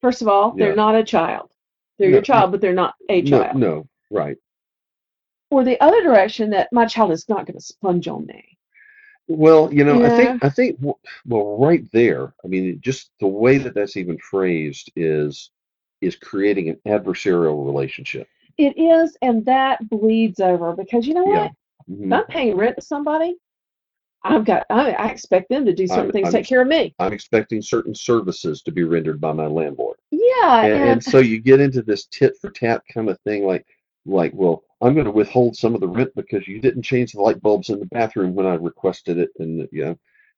First 0.01 0.21
of 0.23 0.27
all, 0.27 0.55
Yeah. 0.57 0.65
they're 0.65 0.75
not 0.75 0.95
a 0.95 1.03
child. 1.03 1.51
They're 1.99 2.09
No, 2.09 2.15
your 2.15 2.21
child, 2.23 2.51
but 2.51 2.59
they're 2.61 2.73
not 2.73 2.95
a 3.09 3.21
child. 3.21 3.55
no, 3.57 3.87
right. 4.09 4.37
Or 5.51 5.63
the 5.63 5.79
other 5.81 6.01
direction 6.01 6.49
that 6.51 6.69
my 6.71 6.85
child 6.85 7.11
is 7.11 7.27
not 7.29 7.45
going 7.45 7.57
to 7.59 7.63
sponge 7.63 8.07
on 8.07 8.25
me. 8.25 8.57
Well, 9.27 9.71
you 9.73 9.83
know, 9.83 10.03
I 10.03 10.09
think 10.09 10.43
I 10.43 10.49
think 10.49 10.79
well, 10.81 11.57
right 11.59 11.83
there. 11.91 12.33
I 12.43 12.47
mean, 12.47 12.79
just 12.81 13.11
the 13.19 13.27
way 13.27 13.57
that 13.59 13.75
that's 13.75 13.95
even 13.97 14.17
phrased 14.17 14.91
is 14.95 15.51
is 16.01 16.15
creating 16.15 16.69
an 16.69 16.77
adversarial 16.87 17.63
relationship. 17.65 18.27
It 18.57 18.75
is, 18.77 19.15
and 19.21 19.45
that 19.45 19.87
bleeds 19.89 20.39
over 20.39 20.75
because 20.75 21.05
you 21.07 21.13
know 21.13 21.27
Yeah. 21.27 21.43
what? 21.43 21.51
If 21.91 21.97
Mhm. 21.99 22.13
I'm 22.13 22.25
paying 22.27 22.55
rent 22.57 22.75
to 22.77 22.81
somebody, 22.81 23.35
I've 24.23 24.45
got 24.45 24.65
I, 24.69 24.91
I 24.91 25.07
expect 25.09 25.49
them 25.49 25.65
to 25.65 25.73
do 25.73 25.87
certain 25.87 26.03
I'm- 26.05 26.11
things, 26.11 26.27
I'm 26.27 26.33
take 26.33 26.45
care 26.47 26.61
of 26.61 26.67
me. 26.67 26.93
I'm 26.99 27.11
expecting 27.13 27.61
certain 27.61 27.95
services 27.95 28.61
to 28.63 28.71
be 28.71 28.83
rendered 28.83 29.19
by 29.19 29.33
my 29.33 29.47
landlord, 29.47 29.97
Yeah, 30.11 30.63
and, 30.63 30.73
and, 30.73 30.89
and 30.91 31.03
so 31.03 31.17
you 31.19 31.39
get 31.39 31.59
into 31.59 31.81
this 31.81 32.05
tit 32.07 32.33
for 32.39 32.51
tat 32.51 32.83
kind 32.93 33.09
of 33.09 33.19
thing, 33.21 33.45
like 33.45 33.65
like, 34.05 34.31
well, 34.33 34.63
I'm 34.81 34.93
going 34.93 35.05
to 35.05 35.11
withhold 35.11 35.55
some 35.55 35.75
of 35.75 35.81
the 35.81 35.87
rent 35.87 36.11
because 36.15 36.47
you 36.47 36.59
didn't 36.59 36.81
change 36.83 37.11
the 37.13 37.21
light 37.21 37.39
bulbs 37.41 37.69
in 37.69 37.79
the 37.79 37.85
bathroom 37.87 38.33
when 38.33 38.45
I 38.47 38.55
requested 38.55 39.17
it, 39.17 39.29
and 39.39 39.67
you 39.71 39.85
know, 39.85 39.97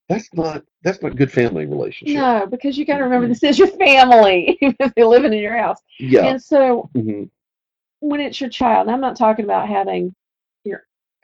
that's 0.10 0.30
not 0.34 0.64
that's 0.84 1.02
not 1.02 1.16
good 1.16 1.32
family 1.32 1.66
relationship. 1.66 2.16
no, 2.16 2.48
because 2.50 2.78
you 2.78 2.86
got 2.86 2.98
to 2.98 3.04
remember 3.04 3.28
Mhm. 3.28 3.30
this 3.30 3.44
is 3.44 3.60
your 3.60 3.68
family 3.70 4.58
if 4.62 4.94
they're 4.96 5.06
living 5.06 5.34
in 5.34 5.40
your 5.40 5.58
house. 5.58 5.80
Yeah. 6.00 6.26
And 6.28 6.42
so 6.42 6.90
mhm. 6.96 7.30
when 8.00 8.20
it's 8.22 8.40
your 8.42 8.50
child, 8.50 8.88
and 8.88 8.92
I'm 8.96 9.02
not 9.02 9.16
talking 9.18 9.46
about 9.46 9.68
having 9.68 10.14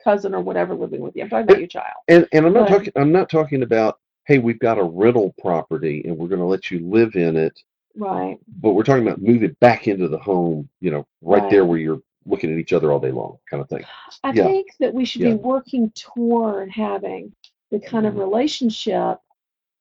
cousin 0.02 0.34
or 0.34 0.40
whatever 0.40 0.74
living 0.74 1.00
with 1.00 1.16
you. 1.16 1.22
I'm 1.24 1.30
talking 1.30 1.44
about 1.44 1.58
your 1.58 1.68
child. 1.68 1.94
And 2.08 2.26
and 2.32 2.46
I'm 2.46 2.52
not 2.52 2.62
Right. 2.62 2.70
talking 2.70 2.92
I'm 2.96 3.12
not 3.12 3.28
talking 3.30 3.62
about 3.62 3.98
hey 4.26 4.38
we've 4.38 4.58
got 4.58 4.78
a 4.78 4.82
rental 4.82 5.34
property 5.40 6.02
and 6.06 6.16
we're 6.16 6.28
going 6.28 6.40
to 6.40 6.46
let 6.46 6.70
you 6.70 6.80
live 6.80 7.16
in 7.16 7.36
it, 7.36 7.58
Right. 7.96 8.38
but 8.62 8.72
we're 8.72 8.84
talking 8.84 9.06
about 9.06 9.20
moving 9.22 9.56
back 9.60 9.88
into 9.88 10.08
the 10.08 10.18
home, 10.18 10.68
you 10.80 10.90
know, 10.90 11.06
right, 11.22 11.48
there 11.50 11.64
where 11.64 11.78
you're 11.78 12.00
looking 12.26 12.52
at 12.52 12.58
each 12.58 12.72
other 12.72 12.92
all 12.92 13.00
day 13.00 13.10
long, 13.10 13.38
kind 13.48 13.62
of 13.62 13.68
thing. 13.68 13.84
I 14.22 14.32
Yeah. 14.32 14.44
think 14.44 14.68
that 14.78 14.92
we 14.94 15.04
should 15.04 15.22
Yeah. 15.22 15.30
be 15.30 15.36
working 15.36 15.90
toward 15.94 16.70
having 16.70 17.32
the 17.70 17.80
kind 17.80 18.06
of 18.06 18.14
Mhm. 18.14 18.18
relationship 18.20 19.18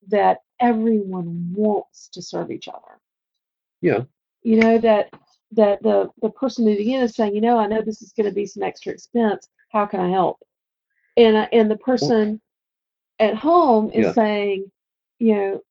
that 0.08 0.41
everyone 0.60 1.53
wants 1.55 2.08
to 2.10 2.21
serve 2.21 2.49
each 2.51 2.67
other. 2.67 2.99
Yeah. 3.82 4.03
You 4.43 4.60
know 4.62 4.77
that 4.79 5.13
that 5.51 5.82
the 5.84 6.10
the 6.21 6.29
person 6.29 6.65
moving 6.65 6.89
in 6.91 7.01
is 7.01 7.15
saying, 7.15 7.36
you 7.36 7.41
know, 7.41 7.58
I 7.58 7.67
know 7.67 7.82
this 7.82 8.01
is 8.01 8.13
going 8.13 8.29
to 8.29 8.34
be 8.34 8.45
some 8.45 8.63
extra 8.63 8.91
expense. 8.93 9.49
How 9.69 9.86
can 9.86 9.99
I 9.99 10.10
help? 10.10 10.39
And 11.17 11.47
and 11.51 11.69
the 11.69 11.77
person 11.77 12.41
at 13.19 13.36
home 13.36 13.91
is 13.91 14.05
Yeah. 14.05 14.13
saying, 14.13 14.71
you 15.19 15.36
know, 15.36 15.62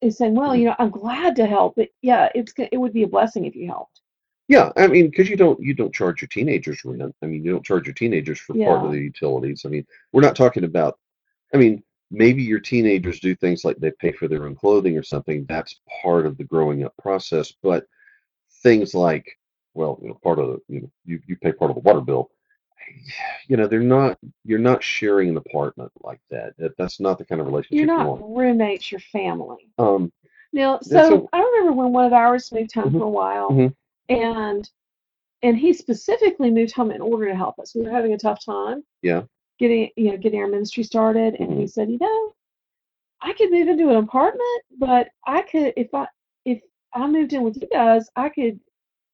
is 0.00 0.18
saying, 0.18 0.34
well, 0.34 0.52
Mhm. 0.52 0.58
you 0.60 0.64
know, 0.66 0.76
I'm 0.78 0.90
glad 0.90 1.36
to 1.36 1.46
help, 1.46 1.76
but 1.76 1.88
yeah, 2.02 2.30
it's 2.34 2.52
it 2.58 2.76
would 2.76 2.92
be 2.92 3.04
a 3.04 3.08
blessing 3.08 3.44
if 3.46 3.56
you 3.56 3.66
helped. 3.66 4.00
Yeah, 4.48 4.72
I 4.76 4.86
mean, 4.88 5.08
because 5.08 5.30
you 5.30 5.36
don't 5.36 5.58
you 5.60 5.72
don't 5.74 5.94
charge 5.94 6.20
your 6.20 6.28
teenagers 6.28 6.84
rent. 6.84 7.14
I 7.22 7.26
mean, 7.26 7.42
you 7.44 7.52
don't 7.52 7.64
charge 7.64 7.86
your 7.86 7.94
teenagers 7.94 8.38
for 8.38 8.54
part 8.54 8.84
of 8.84 8.92
the 8.92 8.98
utilities. 8.98 9.64
I 9.64 9.68
mean, 9.70 9.86
we're 10.12 10.20
not 10.22 10.36
talking 10.36 10.64
about. 10.64 10.98
I 11.54 11.56
mean, 11.56 11.82
maybe 12.10 12.42
your 12.42 12.60
teenagers 12.60 13.20
do 13.20 13.34
things 13.34 13.64
like 13.64 13.78
they 13.78 13.90
pay 13.92 14.12
for 14.12 14.28
their 14.28 14.44
own 14.46 14.54
clothing 14.56 14.98
or 14.98 15.02
something. 15.02 15.46
That's 15.46 15.80
part 16.02 16.26
of 16.26 16.36
the 16.36 16.44
growing 16.44 16.84
up 16.84 16.94
process. 16.98 17.52
But 17.62 17.86
things 18.62 18.94
like, 18.94 19.38
well, 19.72 19.98
you 20.02 20.08
know, 20.08 20.14
part 20.22 20.38
of 20.38 20.48
the 20.48 20.60
you 20.68 20.80
know 20.82 20.90
you 21.06 21.20
you 21.26 21.36
pay 21.36 21.52
part 21.52 21.70
of 21.70 21.76
the 21.76 21.82
water 21.82 22.02
bill. 22.02 22.30
You 23.48 23.56
know, 23.56 23.66
they're 23.66 23.80
not. 23.80 24.18
You're 24.44 24.58
not 24.58 24.82
sharing 24.82 25.28
an 25.28 25.36
apartment 25.36 25.92
like 26.02 26.20
that. 26.30 26.56
That 26.58 26.76
that's 26.78 27.00
not 27.00 27.18
the 27.18 27.24
kind 27.24 27.40
of 27.40 27.46
relationship 27.46 27.72
You're 27.76 27.80
you 27.82 27.86
not 27.98 28.06
want. 28.20 28.36
roommates, 28.36 28.90
you're 28.90 29.00
family. 29.00 29.68
Um, 29.78 30.12
Now, 30.52 30.78
so 30.80 31.28
a- 31.32 31.36
I 31.36 31.40
remember 31.42 31.72
when 31.72 31.92
one 31.92 32.04
of 32.06 32.12
ours 32.12 32.50
moved 32.52 32.72
home 32.72 32.90
Mhm. 32.90 32.98
for 32.98 33.04
a 33.04 33.10
while, 33.10 33.50
Mhm. 33.50 33.74
and 34.08 34.70
and 35.42 35.58
he 35.58 35.72
specifically 35.74 36.50
moved 36.50 36.72
home 36.72 36.90
in 36.90 37.02
order 37.02 37.26
to 37.28 37.34
help 37.34 37.58
us. 37.58 37.74
We 37.74 37.82
were 37.82 37.90
having 37.90 38.14
a 38.14 38.18
tough 38.18 38.42
time 38.44 38.82
yeah, 39.02 39.24
getting 39.58 39.90
you 39.96 40.10
know 40.12 40.16
getting 40.16 40.40
our 40.40 40.46
ministry 40.48 40.82
started, 40.84 41.34
and 41.40 41.50
Mhm. 41.50 41.58
he 41.58 41.66
said, 41.66 41.90
you 41.90 41.98
know, 41.98 42.34
I 43.20 43.32
could 43.34 43.50
move 43.50 43.68
into 43.68 43.90
an 43.90 43.96
apartment, 43.96 44.62
but 44.78 45.08
I 45.26 45.42
could 45.42 45.72
if 45.76 45.92
I 45.94 46.06
if 46.44 46.62
I 46.94 47.06
moved 47.06 47.32
in 47.34 47.42
with 47.42 47.60
you 47.60 47.68
guys, 47.68 48.08
I 48.16 48.28
could 48.30 48.58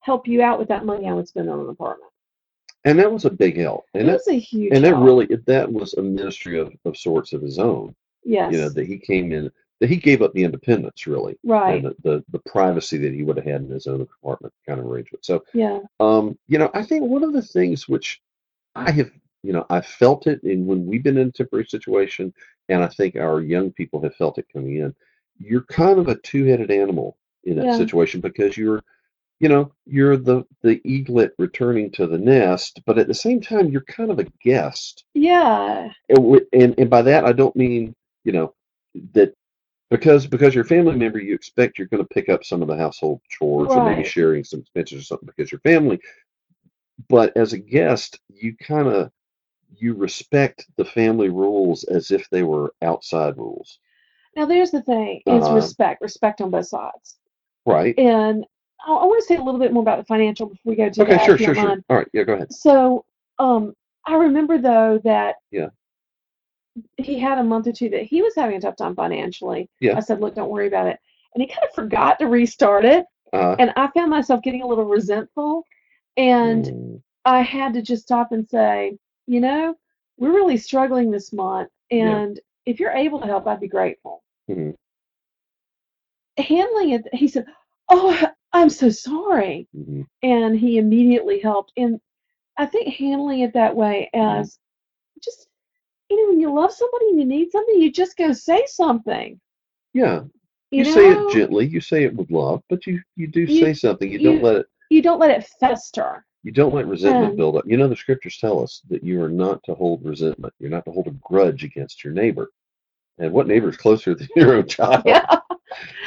help 0.01 0.29
you 0.29 0.43
out 0.43 0.59
with 0.59 0.69
that 0.69 0.85
money 0.85 1.09
I 1.09 1.13
would 1.15 1.27
spend 1.29 1.49
on 1.51 1.61
an 1.61 1.69
apartment. 1.69 2.10
And 2.85 2.99
that 2.99 3.11
was 3.13 3.25
a 3.25 3.31
big 3.31 3.57
help. 3.59 3.85
It 3.95 4.01
And 4.01 4.09
that 4.09 4.15
was 4.15 4.29
a 4.29 4.39
huge 4.39 4.73
and 4.75 4.85
that 4.85 4.91
help. 4.91 5.05
really 5.05 5.27
that 5.47 5.71
was 5.73 5.95
a 5.95 6.03
ministry 6.03 6.59
of, 6.59 6.73
of 6.85 6.97
sorts 6.97 7.33
of 7.33 7.43
his 7.43 7.59
own. 7.59 7.95
yes, 8.25 8.53
you 8.53 8.59
know 8.59 8.69
that 8.71 8.87
he 8.87 8.99
came 8.99 9.33
in 9.33 9.51
that 9.81 9.89
he 9.89 9.97
gave 9.97 10.21
up 10.21 10.33
the 10.35 10.45
independence 10.45 11.07
really 11.07 11.39
right, 11.45 11.77
and 11.77 11.85
the, 11.87 11.97
the 12.03 12.25
the 12.33 12.39
privacy 12.51 12.99
that 12.99 13.15
he 13.15 13.23
would 13.23 13.37
have 13.37 13.47
had 13.47 13.63
in 13.63 13.71
his 13.71 13.87
own 13.87 14.01
apartment 14.03 14.53
kind 14.67 14.79
of 14.81 14.87
arrangement 14.87 15.25
so 15.25 15.43
yeah, 15.55 15.81
um 16.01 16.39
you 16.49 16.59
know 16.59 16.71
i 16.75 16.83
think 16.83 17.03
one 17.05 17.25
of 17.25 17.33
the 17.33 17.41
things 17.43 17.89
which 17.89 18.21
i 18.75 18.91
have 18.91 19.11
you 19.43 19.53
know 19.55 19.65
i 19.71 19.81
felt 19.81 20.27
it 20.27 20.43
in 20.45 20.67
when 20.67 20.85
we've 20.87 21.03
been 21.03 21.17
in 21.17 21.29
a 21.29 21.33
temporary 21.33 21.65
situation 21.65 22.33
and 22.69 22.83
i 22.85 22.89
think 22.89 23.17
our 23.17 23.41
young 23.41 23.71
people 23.73 24.01
have 24.03 24.15
felt 24.17 24.37
it 24.39 24.47
coming 24.53 24.77
in 24.77 24.95
you're 25.39 25.63
kind 25.63 25.99
of 25.99 26.09
a 26.09 26.17
two-headed 26.17 26.71
animal 26.71 27.17
in 27.45 27.57
that 27.57 27.65
Yeah. 27.67 27.77
situation 27.79 28.21
because 28.21 28.57
you're 28.59 28.83
you 29.41 29.49
know 29.49 29.73
you're 29.87 30.17
the 30.17 30.45
the 30.63 30.81
eaglet 30.85 31.33
returning 31.39 31.91
to 31.91 32.07
the 32.07 32.19
nest 32.19 32.81
but 32.87 32.99
at 32.99 33.07
the 33.09 33.15
same 33.15 33.41
time 33.41 33.69
you're 33.69 33.83
kind 33.83 34.11
of 34.11 34.19
a 34.19 34.25
guest 34.43 35.05
yeah, 35.15 35.91
and, 36.09 36.41
and 36.53 36.75
and 36.79 36.91
by 36.91 37.03
that 37.03 37.25
I 37.25 37.33
don't 37.33 37.57
mean 37.57 37.95
you 38.25 38.33
know 38.33 38.55
that 39.15 39.35
because 39.91 40.27
because 40.27 40.55
you're 40.55 40.65
a 40.65 40.69
family 40.69 40.97
member 40.97 41.19
you 41.21 41.35
expect 41.35 41.79
you're 41.79 41.89
going 41.89 42.03
to 42.03 42.15
pick 42.15 42.29
up 42.29 42.45
some 42.45 42.63
of 42.63 42.69
the 42.69 42.77
household 42.77 43.21
chores 43.29 43.77
or 43.77 43.83
maybe 43.83 44.05
sharing 44.05 44.45
some 44.45 44.61
expenses 44.61 45.01
or 45.01 45.05
something 45.05 45.27
because 45.27 45.51
you're 45.53 45.61
family. 45.61 46.01
But 47.09 47.37
as 47.37 47.53
a 47.53 47.59
guest, 47.59 48.21
you 48.29 48.57
kind 48.57 48.89
of 48.89 49.11
you 49.77 49.95
respect 49.95 50.67
the 50.77 50.85
family 50.85 51.29
rules 51.29 51.85
as 51.85 52.11
if 52.11 52.29
they 52.31 52.43
were 52.43 52.75
outside 52.83 53.37
rules, 53.39 53.79
Now 54.37 54.47
there's 54.47 54.71
the 54.71 54.83
thing: 54.83 55.23
is 55.27 55.43
Uh-huh. 55.43 55.55
respect, 55.57 56.01
respect 56.03 56.41
on 56.41 56.51
both 56.51 56.67
sides. 56.67 57.19
right? 57.67 57.99
And 57.99 58.45
I, 58.87 58.93
I 58.93 59.05
want 59.05 59.21
to 59.23 59.27
say 59.27 59.37
a 59.37 59.43
little 59.43 59.61
bit 59.61 59.73
more 59.73 59.83
about 59.83 59.99
the 59.99 60.05
financial 60.05 60.47
before 60.47 60.71
we 60.71 60.77
go 60.77 60.89
to 60.89 61.03
Okay, 61.03 61.13
that. 61.13 61.25
sure, 61.25 61.39
sure, 61.39 61.55
sure. 61.55 61.65
mind. 61.65 61.85
All 61.91 61.97
right, 61.99 62.09
yeah, 62.13 62.23
go 62.25 62.35
ahead. 62.35 62.53
So, 62.53 63.05
um, 63.39 63.75
I 64.07 64.15
remember 64.17 64.59
though 64.59 65.01
that 65.05 65.37
Yeah. 65.51 65.69
he 66.97 67.19
had 67.19 67.39
a 67.39 67.45
month 67.45 67.67
or 67.67 67.73
two 67.73 67.89
that 67.91 68.05
he 68.05 68.23
was 68.23 68.35
having 68.35 68.57
a 68.57 68.61
tough 68.61 68.77
time 68.77 68.95
financially. 68.95 69.69
Yeah. 69.81 69.97
I 69.97 70.01
said, 70.01 70.21
look, 70.21 70.35
don't 70.35 70.51
worry 70.51 70.67
about 70.69 70.87
it. 70.87 70.99
And 71.35 71.43
he 71.43 71.49
kind 71.49 71.63
of 71.69 71.75
forgot 71.75 72.19
to 72.19 72.27
restart 72.27 72.85
it. 72.85 73.05
Uh, 73.33 73.55
And 73.59 73.73
I 73.77 73.89
found 73.95 74.11
myself 74.11 74.43
getting 74.43 74.63
a 74.63 74.67
little 74.67 74.85
resentful. 74.87 75.65
And 76.17 76.65
mm, 76.65 77.03
I 77.25 77.43
had 77.43 77.73
to 77.75 77.83
just 77.83 78.03
stop 78.03 78.33
and 78.33 78.49
say, 78.49 78.97
you 79.27 79.41
know, 79.41 79.77
we're 80.19 80.33
really 80.33 80.57
struggling 80.57 81.11
this 81.11 81.33
month. 81.33 81.69
Yeah. 81.91 82.17
And 82.17 82.41
if 82.67 82.81
you're 82.81 82.91
able 82.91 83.21
to 83.21 83.27
help, 83.27 83.47
I'd 83.47 83.61
be 83.61 83.69
grateful. 83.69 84.23
mhm, 84.51 84.75
Handling 86.39 86.91
it, 86.91 87.07
he 87.13 87.29
said, 87.29 87.45
oh, 87.91 88.27
I'm 88.53 88.71
so 88.71 88.89
sorry. 88.91 89.69
mhm. 89.77 90.07
and 90.23 90.59
he 90.59 90.79
immediately 90.79 91.41
helped. 91.41 91.73
And 91.77 92.01
I 92.57 92.67
think 92.67 92.95
handling 92.95 93.41
it 93.41 93.53
that 93.55 93.75
way 93.75 94.11
Mhm. 94.15 94.41
as 94.41 94.59
just, 95.23 95.49
you 96.11 96.17
know, 96.23 96.29
when 96.31 96.41
you 96.41 96.53
love 96.53 96.73
somebody 96.73 97.11
and 97.11 97.19
you 97.21 97.25
need 97.27 97.51
something, 97.53 97.81
you 97.81 97.91
just 97.93 98.17
go 98.17 98.33
say 98.33 98.65
something. 98.67 99.41
yeah, 99.95 100.23
You, 100.71 100.79
you, 100.79 100.93
say 100.93 101.11
it 101.11 101.33
gently, 101.33 101.67
you 101.67 101.81
say 101.81 102.05
it 102.05 102.15
with 102.15 102.31
love, 102.31 102.63
but 102.69 102.87
you 102.87 103.01
you 103.17 103.27
do 103.27 103.41
You- 103.43 103.61
say 103.61 103.73
something. 103.75 104.11
You, 104.11 104.19
you- 104.19 104.25
don't 104.25 104.43
let 104.43 104.57
it 104.57 104.67
You 104.91 105.03
don't 105.03 105.21
let 105.21 105.31
it 105.31 105.45
fester. 105.61 106.25
You 106.43 106.53
don't 106.53 106.75
let 106.75 106.87
resentment 106.87 107.33
Um, 107.33 107.37
build 107.37 107.57
up. 107.57 107.67
You 107.67 107.77
know, 107.77 107.87
the 107.89 107.95
scriptures 107.97 108.39
tell 108.39 108.61
us 108.63 108.81
that 108.89 109.05
you 109.05 109.23
are 109.23 109.29
not 109.29 109.63
to 109.65 109.75
hold 109.75 110.05
resentment. 110.05 110.55
You're 110.59 110.71
not 110.71 110.85
to 110.87 110.91
hold 110.91 111.07
a 111.07 111.11
grudge 111.11 111.65
against 111.65 112.03
your 112.03 112.13
neighbor. 112.13 112.51
And 113.19 113.33
what 113.33 113.47
neighbor 113.47 113.69
is 113.69 113.77
closer 113.77 114.15
than 114.15 114.29
your 114.37 114.55
own 114.55 114.67
child? 114.77 115.03
Yeah. 115.07 115.40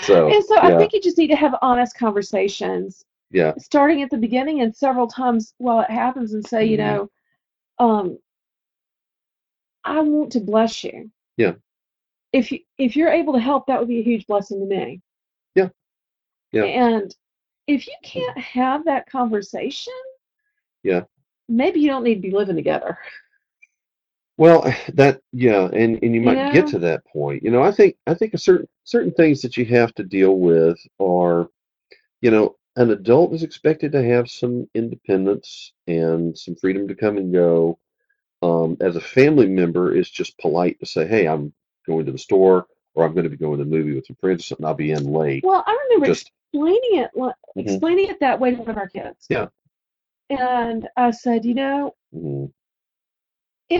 So, 0.01 0.29
and 0.29 0.43
so 0.45 0.55
yeah, 0.55 0.61
I 0.61 0.77
think 0.77 0.93
you 0.93 1.01
just 1.01 1.17
need 1.17 1.27
to 1.27 1.35
have 1.35 1.55
honest 1.61 1.97
conversations, 1.97 3.03
yeah, 3.31 3.53
starting 3.57 4.01
at 4.01 4.09
the 4.09 4.17
beginning 4.17 4.61
and 4.61 4.75
several 4.75 5.07
times 5.07 5.53
while 5.57 5.79
it 5.81 5.89
happens, 5.89 6.33
and 6.33 6.45
say, 6.45 6.65
you 6.65 6.77
Mhm. 6.77 6.79
know, 6.79 7.09
um, 7.79 8.19
I 9.83 9.99
want 10.01 10.31
to 10.33 10.39
bless 10.39 10.83
you. 10.83 11.11
Yeah. 11.37 11.53
If 12.31 12.51
you 12.51 12.59
if 12.77 12.95
you're 12.95 13.11
able 13.11 13.33
to 13.33 13.39
help, 13.39 13.67
that 13.67 13.79
would 13.79 13.87
be 13.89 13.99
a 13.99 14.03
huge 14.03 14.25
blessing 14.27 14.59
to 14.59 14.65
me. 14.65 15.01
Yeah. 15.55 15.69
Yeah. 16.51 16.63
And 16.65 17.15
if 17.67 17.87
you 17.87 17.93
can't 18.03 18.37
have 18.37 18.85
that 18.85 19.09
conversation, 19.09 19.93
Yeah. 20.83 21.03
maybe 21.47 21.79
you 21.79 21.89
don't 21.89 22.03
need 22.03 22.15
to 22.15 22.21
be 22.21 22.31
living 22.31 22.55
together. 22.55 22.97
Well, 24.37 24.63
that 24.93 25.21
yeah, 25.31 25.65
and 25.73 25.99
and 26.03 26.15
you 26.15 26.21
You 26.21 26.21
might 26.21 26.49
get 26.49 26.65
know? 26.65 26.71
to 26.71 26.79
that 26.79 27.05
point. 27.05 27.43
You 27.43 27.51
know, 27.51 27.63
I 27.63 27.71
think 27.71 27.95
I 28.07 28.13
think 28.13 28.33
a 28.33 28.37
certain 28.37 28.67
certain 28.83 29.13
things 29.13 29.41
that 29.41 29.57
you 29.57 29.65
have 29.65 29.93
to 29.95 30.03
deal 30.03 30.37
with 30.39 30.77
are, 30.99 31.49
you 32.21 32.31
know, 32.31 32.55
an 32.77 32.91
adult 32.91 33.33
is 33.33 33.43
expected 33.43 33.91
to 33.93 34.03
have 34.03 34.29
some 34.29 34.69
independence 34.75 35.73
and 35.87 36.37
some 36.37 36.55
freedom 36.55 36.87
to 36.87 36.95
come 36.95 37.17
and 37.17 37.33
go. 37.33 37.79
Um, 38.43 38.77
as 38.81 38.95
a 38.97 39.01
family 39.01 39.47
member, 39.47 39.95
it's 39.95 40.09
just 40.09 40.37
polite 40.39 40.79
to 40.79 40.85
say, 40.85 41.07
"Hey, 41.07 41.27
I'm 41.27 41.53
going 41.87 42.05
to 42.05 42.11
the 42.11 42.17
store, 42.17 42.67
or 42.95 43.05
I'm 43.05 43.13
going 43.13 43.25
to 43.25 43.29
be 43.29 43.37
going 43.37 43.59
to 43.59 43.63
the 43.65 43.69
movie 43.69 43.95
with 43.95 44.05
some 44.07 44.17
friends 44.17 44.41
or 44.41 44.45
something. 44.45 44.65
I'll 44.65 44.73
be 44.75 44.91
in 44.91 45.05
late." 45.11 45.43
Well, 45.43 45.63
I 45.65 45.77
remember 45.85 46.07
Just 46.07 46.31
explaining 46.53 46.99
it 47.03 47.11
li- 47.15 47.33
Mhm. 47.57 47.65
explaining 47.65 48.09
it 48.09 48.19
that 48.21 48.39
way 48.39 48.51
to 48.51 48.57
one 48.57 48.69
of 48.69 48.77
our 48.77 48.89
kids. 48.89 49.27
Yeah. 49.29 49.47
And 50.29 50.87
I 50.97 51.11
said, 51.11 51.45
you 51.45 51.53
know, 51.53 51.95
Mhm. 52.13 52.51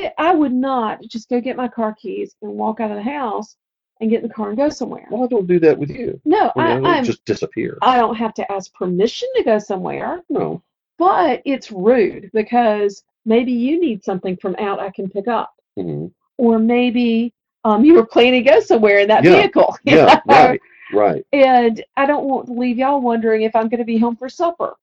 It, 0.02 0.14
I 0.18 0.34
would 0.34 0.54
not 0.54 1.02
just 1.04 1.30
go 1.30 1.40
get 1.40 1.56
my 1.56 1.68
car 1.68 1.94
keys 1.94 2.36
and 2.42 2.52
walk 2.54 2.80
out 2.80 2.92
of 2.92 2.98
the 2.98 3.04
house 3.04 3.56
and 4.02 4.10
get 4.10 4.22
in 4.24 4.28
the 4.28 4.34
car 4.34 4.50
and 4.50 4.58
go 4.58 4.70
somewhere. 4.70 5.08
Well, 5.12 5.24
I 5.24 5.28
don't 5.28 5.48
do 5.48 5.60
that 5.60 5.78
with 5.78 5.90
you. 5.90 6.20
No, 6.26 6.52
I, 6.56 6.76
mean, 6.76 6.86
I 6.86 6.90
I, 6.90 6.96
don't 6.96 7.06
just 7.06 7.24
disappear. 7.26 7.78
I 7.82 7.98
don't 7.98 8.16
have 8.16 8.34
to 8.36 8.52
ask 8.52 8.74
permission 8.74 9.28
to 9.36 9.44
go 9.44 9.60
somewhere, 9.60 10.22
no. 10.30 10.62
but 10.98 11.42
it's 11.46 11.72
rude 11.72 12.30
because 12.34 13.04
maybe 13.26 13.52
you 13.52 13.80
need 13.80 14.04
something 14.04 14.36
from 14.38 14.56
out 14.60 14.80
I 14.80 14.90
can 14.90 15.10
pick 15.10 15.28
up, 15.28 15.54
Mhm. 15.78 16.12
or 16.38 16.60
maybe 16.60 17.34
um, 17.66 17.86
you 17.86 17.94
were 17.94 18.06
planning 18.06 18.44
to 18.44 18.50
go 18.50 18.60
somewhere 18.60 19.00
in 19.00 19.08
that 19.08 19.24
Yeah. 19.24 19.38
vehicle. 19.38 19.78
Yeah. 19.86 20.20
know? 20.28 20.36
Right. 20.36 20.62
Right. 20.94 21.26
And 21.32 21.84
I 21.98 22.06
don't 22.06 22.26
want 22.26 22.48
to 22.48 22.54
leave 22.54 22.78
y'all 22.78 23.02
wondering 23.02 23.44
if 23.44 23.56
I'm 23.56 23.70
going 23.70 23.80
to 23.80 23.86
be 23.86 23.98
home 23.98 24.16
for 24.18 24.28
supper. 24.30 24.76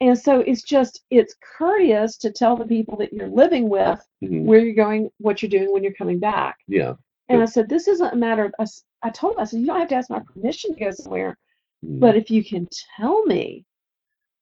And 0.00 0.16
so 0.16 0.40
it's 0.40 0.62
just 0.62 1.02
it's 1.10 1.34
courteous 1.58 2.16
to 2.18 2.30
tell 2.30 2.56
the 2.56 2.64
people 2.64 2.96
that 2.98 3.12
you're 3.12 3.28
living 3.28 3.68
with 3.68 4.00
Mhm. 4.22 4.44
where 4.44 4.60
you're 4.60 4.74
going, 4.74 5.10
what 5.18 5.42
you're 5.42 5.50
doing 5.50 5.72
when 5.72 5.82
you're 5.82 5.92
coming 5.94 6.18
back. 6.20 6.56
Yeah. 6.68 6.94
And. 7.28 7.42
I 7.42 7.46
said, 7.46 7.68
this 7.68 7.88
isn't 7.88 8.12
a 8.12 8.16
matter 8.16 8.44
of 8.44 8.54
us. 8.58 8.82
I 9.02 9.10
told 9.10 9.34
him, 9.34 9.40
I 9.40 9.44
said, 9.44 9.60
you 9.60 9.66
don't 9.66 9.78
have 9.80 9.88
to 9.88 9.96
ask 9.96 10.08
my 10.10 10.20
permission 10.20 10.72
to 10.74 10.80
go 10.80 10.90
somewhere, 10.92 11.36
Mhm. 11.84 12.00
but 12.00 12.16
if 12.16 12.30
you 12.30 12.44
can 12.44 12.68
tell 12.96 13.24
me 13.26 13.64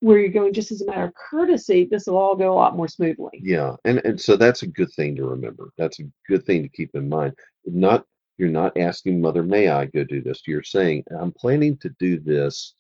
where 0.01 0.19
you're 0.19 0.29
going 0.29 0.53
just 0.53 0.71
as 0.73 0.83
a 0.83 0.87
matter 0.87 1.05
of 1.05 1.15
courtesy, 1.15 1.85
this 1.91 2.07
will 2.07 2.19
all 2.19 2.37
go 2.37 2.53
a 2.53 2.55
lot 2.55 2.77
more 2.77 2.87
smoothly. 2.89 3.41
Yeah, 3.43 3.77
and 3.87 3.99
and 4.05 4.21
so 4.21 4.37
that's 4.37 4.63
a 4.63 4.67
good 4.67 4.93
thing 4.93 5.17
to 5.17 5.25
remember. 5.27 5.71
That's 5.79 6.01
a 6.01 6.05
good 6.29 6.45
thing 6.45 6.63
to 6.63 6.69
keep 6.69 6.95
in 6.95 7.09
mind. 7.09 7.35
Not 7.65 8.05
you're 8.39 8.51
not 8.51 8.77
asking 8.77 9.21
mother, 9.23 9.43
may 9.43 9.69
I 9.69 9.87
go 9.87 10.05
do 10.05 10.21
this? 10.21 10.43
You're 10.47 10.63
saying 10.63 11.05
I'm 11.19 11.33
planning 11.33 11.79
to 11.79 11.89
do 11.99 12.19
this. 12.21 12.75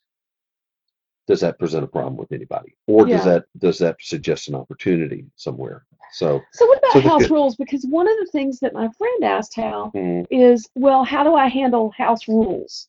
Does 1.26 1.40
that 1.40 1.58
present 1.58 1.84
a 1.84 1.88
problem 1.88 2.16
with 2.16 2.30
anybody, 2.32 2.76
or 2.86 3.06
does 3.06 3.24
that 3.24 3.46
does 3.58 3.78
that 3.78 3.96
suggest 4.00 4.48
an 4.48 4.54
opportunity 4.54 5.26
somewhere? 5.36 5.84
So, 6.12 6.40
So 6.52 6.66
what 6.66 6.78
about 6.78 6.92
So 6.92 7.00
house 7.00 7.30
rules? 7.30 7.56
Because 7.56 7.84
one 7.84 8.08
of 8.08 8.14
the 8.18 8.30
things 8.30 8.60
that 8.60 8.72
my 8.72 8.88
friend 8.96 9.24
asked 9.24 9.54
Hal 9.54 9.90
mm, 9.94 10.26
is, 10.30 10.68
well, 10.74 11.04
how 11.04 11.24
do 11.24 11.34
I 11.34 11.48
handle 11.48 11.90
house 11.90 12.28
rules? 12.28 12.88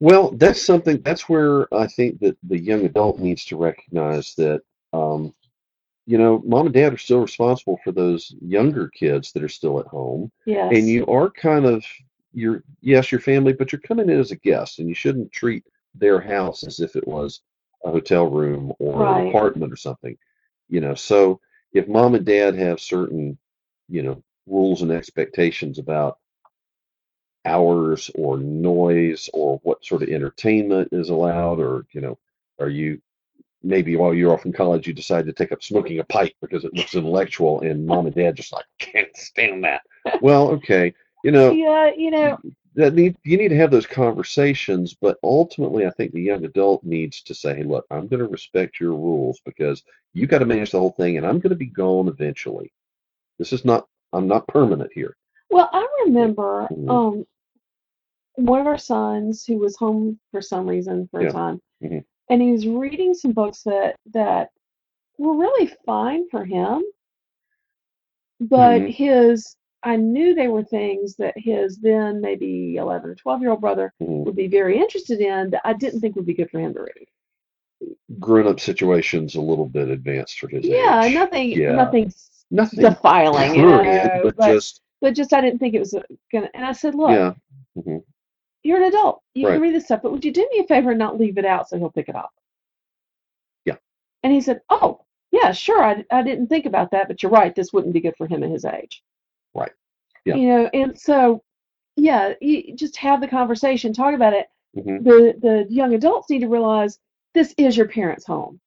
well, 0.00 0.30
that's 0.32 0.62
something. 0.62 1.00
That's 1.02 1.28
where 1.28 1.72
I 1.74 1.86
think 1.86 2.20
that 2.20 2.36
the 2.42 2.58
young 2.58 2.84
adult 2.84 3.18
needs 3.18 3.44
to 3.46 3.56
recognize 3.56 4.34
that, 4.36 4.62
um, 4.92 5.32
you 6.06 6.18
know, 6.18 6.42
mom 6.44 6.66
and 6.66 6.74
dad 6.74 6.94
are 6.94 6.98
still 6.98 7.20
responsible 7.20 7.78
for 7.84 7.92
those 7.92 8.34
younger 8.40 8.88
kids 8.88 9.32
that 9.32 9.42
are 9.42 9.48
still 9.48 9.78
at 9.78 9.86
home, 9.86 10.32
Yes. 10.46 10.72
and 10.74 10.88
you 10.88 11.06
are 11.06 11.30
kind 11.30 11.66
of 11.66 11.84
you're 12.32 12.62
yes, 12.80 13.10
your 13.10 13.20
family, 13.20 13.52
but 13.52 13.72
you're 13.72 13.80
coming 13.80 14.08
in 14.08 14.18
as 14.18 14.30
a 14.30 14.36
guest, 14.36 14.78
and 14.78 14.88
you 14.88 14.94
shouldn't 14.94 15.32
treat 15.32 15.64
their 15.94 16.20
house 16.20 16.64
as 16.64 16.80
if 16.80 16.96
it 16.96 17.06
was 17.06 17.40
a 17.84 17.90
hotel 17.90 18.26
room 18.26 18.72
or 18.78 19.06
an 19.06 19.28
apartment 19.28 19.72
or 19.72 19.76
something. 19.76 20.16
You 20.68 20.80
know, 20.80 20.94
so 20.94 21.40
if 21.72 21.88
mom 21.88 22.14
and 22.14 22.24
dad 22.24 22.54
have 22.56 22.80
certain, 22.80 23.38
you 23.88 24.02
know, 24.02 24.22
rules 24.46 24.82
and 24.82 24.90
expectations 24.90 25.78
about 25.78 26.18
hours 27.44 28.10
or 28.14 28.38
noise 28.38 29.30
or 29.32 29.60
what 29.62 29.84
sort 29.84 30.02
of 30.02 30.08
entertainment 30.08 30.88
is 30.92 31.08
allowed, 31.08 31.58
or 31.60 31.86
you 31.92 32.00
know, 32.00 32.18
are 32.58 32.68
you 32.68 33.00
maybe 33.62 33.96
while 33.96 34.14
you're 34.14 34.32
off 34.32 34.46
in 34.46 34.52
college 34.52 34.86
you 34.86 34.92
decide 34.94 35.26
to 35.26 35.32
take 35.32 35.52
up 35.52 35.62
smoking 35.62 35.98
a 35.98 36.04
pipe 36.04 36.32
because 36.40 36.64
it 36.64 36.74
looks 36.74 36.94
intellectual, 36.94 37.60
and 37.60 37.86
mom 37.86 38.06
and 38.06 38.14
dad 38.14 38.36
just 38.36 38.52
like 38.52 38.64
can't 38.78 39.14
stand 39.16 39.64
that. 39.64 39.82
Well, 40.22 40.50
okay, 40.52 40.94
you 41.24 41.30
know 41.30 41.52
yeah, 41.52 41.90
you 41.96 42.10
know, 42.10 42.38
that 42.74 42.94
need 42.94 43.16
you 43.24 43.36
need 43.36 43.48
to 43.48 43.56
have 43.56 43.70
those 43.70 43.86
conversations, 43.86 44.94
but 44.94 45.18
ultimately 45.22 45.86
I 45.86 45.90
think 45.90 46.12
the 46.12 46.22
young 46.22 46.44
adult 46.44 46.84
needs 46.84 47.22
to 47.22 47.34
say, 47.34 47.56
hey, 47.56 47.62
look, 47.64 47.84
I'm 47.90 48.06
going 48.06 48.20
to 48.20 48.28
respect 48.28 48.78
your 48.80 48.92
rules 48.92 49.40
because 49.44 49.82
you 50.14 50.26
got 50.26 50.38
to 50.38 50.46
manage 50.46 50.70
the 50.70 50.78
whole 50.78 50.92
thing, 50.92 51.16
and 51.16 51.26
I'm 51.26 51.38
going 51.40 51.50
to 51.50 51.56
be 51.56 51.66
gone 51.66 52.08
eventually. 52.08 52.72
This 53.38 53.52
is 53.52 53.64
not 53.64 53.86
I'm 54.12 54.26
not 54.28 54.46
permanent 54.48 54.90
here. 54.94 55.16
well, 55.50 55.68
I 55.72 55.86
remember 56.04 56.68
Mhm. 56.70 56.88
um, 56.90 57.26
one 58.36 58.60
of 58.60 58.66
our 58.66 58.78
sons 58.78 59.44
who 59.44 59.58
was 59.58 59.76
home 59.76 60.18
for 60.30 60.40
some 60.40 60.66
reason 60.68 61.08
for 61.08 61.22
Yeah. 61.22 61.28
a 61.30 61.32
time, 61.32 61.60
Mhm. 61.82 62.04
and 62.28 62.40
he 62.42 62.52
was 62.52 62.66
reading 62.66 63.14
some 63.14 63.32
books 63.32 63.62
that 63.64 63.96
that 64.12 64.50
were 65.18 65.34
really 65.36 65.66
fine 65.84 66.28
for 66.30 66.44
him, 66.44 66.82
but 68.40 68.80
Mhm. 68.82 68.88
his 68.90 69.56
I 69.82 69.96
knew 69.96 70.34
they 70.34 70.48
were 70.48 70.62
things 70.62 71.16
that 71.16 71.34
his 71.38 71.78
then 71.78 72.20
maybe 72.20 72.76
11 72.76 73.10
or 73.10 73.14
12 73.14 73.40
year 73.40 73.50
old 73.50 73.60
brother 73.60 73.92
Mhm. 74.00 74.24
would 74.24 74.36
be 74.36 74.46
very 74.48 74.78
interested 74.78 75.20
in 75.20 75.50
that 75.50 75.62
I 75.64 75.72
didn't 75.72 76.00
think 76.00 76.16
would 76.16 76.26
be 76.26 76.34
good 76.34 76.50
for 76.50 76.60
him 76.60 76.74
to 76.74 76.80
read. 76.82 77.08
Grown-up 78.18 78.60
situations 78.60 79.36
a 79.36 79.40
little 79.40 79.64
bit 79.66 79.88
advanced 79.88 80.38
for 80.38 80.48
his 80.48 80.66
Yeah, 80.66 81.02
age. 81.04 81.14
nothing, 81.14 81.50
Yeah. 81.52 81.72
nothing 81.72 82.12
Nothing 82.50 82.80
defiling, 82.80 83.54
you 83.54 83.62
know, 83.62 84.20
but, 84.24 84.36
but, 84.36 84.46
just 84.52 84.82
but 85.00 85.14
just 85.14 85.32
I 85.32 85.40
didn't 85.40 85.60
think 85.60 85.74
it 85.74 85.78
was 85.78 85.94
gonna. 86.32 86.50
And 86.52 86.64
I 86.64 86.72
said, 86.72 86.94
look, 86.94 87.10
yeah. 87.10 87.34
hmm 87.80 87.98
you're 88.62 88.76
an 88.76 88.82
adult, 88.84 89.22
you 89.34 89.46
Right. 89.46 89.54
can 89.54 89.62
read 89.62 89.74
this 89.74 89.86
stuff, 89.86 90.02
but 90.02 90.12
would 90.12 90.24
you 90.24 90.32
do 90.32 90.46
me 90.52 90.58
a 90.58 90.64
favor 90.66 90.90
and 90.90 90.98
not 90.98 91.18
leave 91.18 91.38
it 91.38 91.46
out 91.46 91.68
so 91.68 91.78
he'll 91.78 91.90
pick 91.90 92.10
it 92.10 92.14
up? 92.14 92.34
Yeah. 93.64 93.76
And 94.22 94.32
he 94.34 94.42
said, 94.42 94.60
oh, 94.68 95.00
yeah, 95.30 95.52
sure, 95.52 95.82
I, 95.82 96.04
I 96.10 96.22
didn't 96.22 96.48
think 96.48 96.66
about 96.66 96.90
that, 96.90 97.08
but 97.08 97.22
you're 97.22 97.32
right, 97.32 97.54
this 97.54 97.72
wouldn't 97.72 97.94
be 97.94 98.00
good 98.00 98.16
for 98.18 98.26
him 98.26 98.42
at 98.42 98.50
his 98.50 98.66
age. 98.66 99.02
Yeah. 100.24 100.34
You 100.36 100.48
know, 100.48 100.70
and 100.74 100.98
so, 100.98 101.42
yeah, 101.96 102.34
you 102.40 102.74
just 102.74 102.96
have 102.96 103.20
the 103.20 103.28
conversation, 103.28 103.92
talk 103.92 104.14
about 104.14 104.32
it. 104.32 104.46
hmm 104.74 105.02
The 105.02 105.34
the 105.40 105.66
young 105.68 105.94
adults 105.94 106.30
need 106.30 106.40
to 106.40 106.48
realize 106.48 106.98
this 107.34 107.54
is 107.58 107.76
your 107.76 107.88
parents' 107.88 108.26
home. 108.26 108.60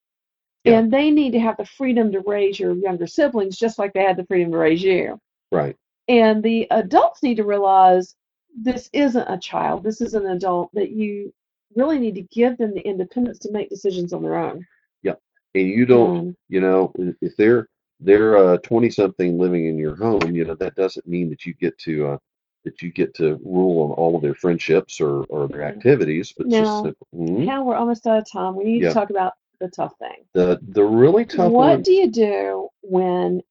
Yeah. 0.63 0.79
And 0.79 0.91
they 0.91 1.11
need 1.11 1.31
to 1.31 1.39
have 1.39 1.57
the 1.57 1.65
freedom 1.65 2.11
to 2.13 2.21
raise 2.21 2.59
your 2.59 2.73
younger 2.73 3.07
siblings 3.07 3.57
just 3.57 3.77
like 3.77 3.91
they 3.93 4.03
had 4.03 4.17
the 4.17 4.25
freedom 4.25 4.51
to 4.51 4.57
raise 4.57 4.81
you. 4.81 5.19
Right. 5.51 5.75
And 6.07 6.41
the 6.41 6.67
adults 6.71 7.21
need 7.23 7.35
to 7.37 7.43
realize 7.43 8.15
this 8.55 8.89
isn't 8.93 9.27
a 9.27 9.37
child, 9.37 9.83
this 9.83 9.99
is 9.99 10.13
an 10.13 10.27
adult 10.27 10.69
that 10.73 10.91
you 10.91 11.33
really 11.75 11.99
need 11.99 12.15
to 12.15 12.21
give 12.21 12.57
them 12.57 12.73
the 12.73 12.81
independence 12.81 13.39
to 13.39 13.51
make 13.51 13.69
decisions 13.69 14.13
on 14.13 14.21
their 14.21 14.35
own. 14.35 14.65
Yeah. 15.01 15.15
And 15.55 15.67
you 15.67 15.85
don't 15.85 16.17
Um, 16.17 16.37
you 16.49 16.61
know 16.61 16.93
if 17.21 17.35
they're 17.35 17.67
they're 18.03 18.37
uh 18.37 18.57
20 18.57 18.89
something 18.89 19.37
living 19.39 19.67
in 19.67 19.77
your 19.77 19.95
home 19.95 20.21
you 20.35 20.43
know 20.45 20.55
that 20.55 20.75
doesn't 20.75 21.07
mean 21.07 21.29
that 21.29 21.45
you 21.45 21.53
get 21.55 21.77
to 21.77 22.07
uh 22.07 22.17
that 22.65 22.81
you 22.81 22.91
get 22.91 23.13
to 23.15 23.39
rule 23.43 23.83
on 23.83 23.91
all 23.91 24.15
of 24.15 24.21
their 24.21 24.35
friendships 24.35 25.01
or 25.01 25.23
or 25.25 25.47
their 25.47 25.63
activities 25.63 26.33
but 26.37 26.47
just 26.49 26.61
Now, 26.61 26.83
simple. 26.83 27.07
Mhm. 27.15 27.45
Hal, 27.45 27.65
we're 27.65 27.75
almost 27.75 28.07
out 28.07 28.17
of 28.19 28.29
time. 28.31 28.55
We 28.55 28.63
need 28.65 28.81
Yeah. 28.81 28.89
to 28.89 28.93
talk 28.93 29.09
about 29.09 29.33
the 29.59 29.69
tough 29.69 29.93
thing. 29.97 30.25
the 30.33 30.59
the 30.69 30.83
really 30.83 31.25
tough 31.25 31.51
what 31.51 31.67
one 31.69 31.81
do 31.81 31.93
you 31.93 32.09
do 32.09 32.69
when 32.81 33.41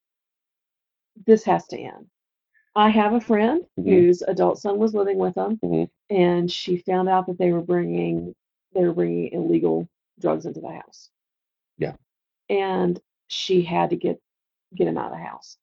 this 1.27 1.45
has 1.45 1.67
to 1.69 1.79
end? 1.79 2.07
I 2.75 2.89
have 2.89 3.13
a 3.13 3.21
friend 3.21 3.67
Mhm. 3.79 3.85
whose 3.85 4.23
adult 4.23 4.59
son 4.59 4.79
was 4.79 4.95
living 4.95 5.19
with 5.19 5.35
them, 5.35 5.59
Mhm. 5.63 5.89
and 6.11 6.51
she 6.51 6.79
found 6.79 7.09
out 7.09 7.27
that 7.27 7.39
they 7.39 7.53
were 7.53 7.61
bringing 7.63 8.35
they 8.75 8.85
were 8.87 8.95
bringing 8.95 9.31
illegal 9.33 9.87
drugs 10.19 10.47
into 10.47 10.61
the 10.63 10.71
house. 10.71 11.11
Yeah. 11.77 11.95
And 12.49 12.99
she 13.29 13.61
had 13.61 13.91
to 13.91 13.97
get 13.97 14.19
get 14.75 14.85
them 14.87 14.99
out 14.99 15.13
of 15.13 15.19
the 15.19 15.25
house. 15.25 15.59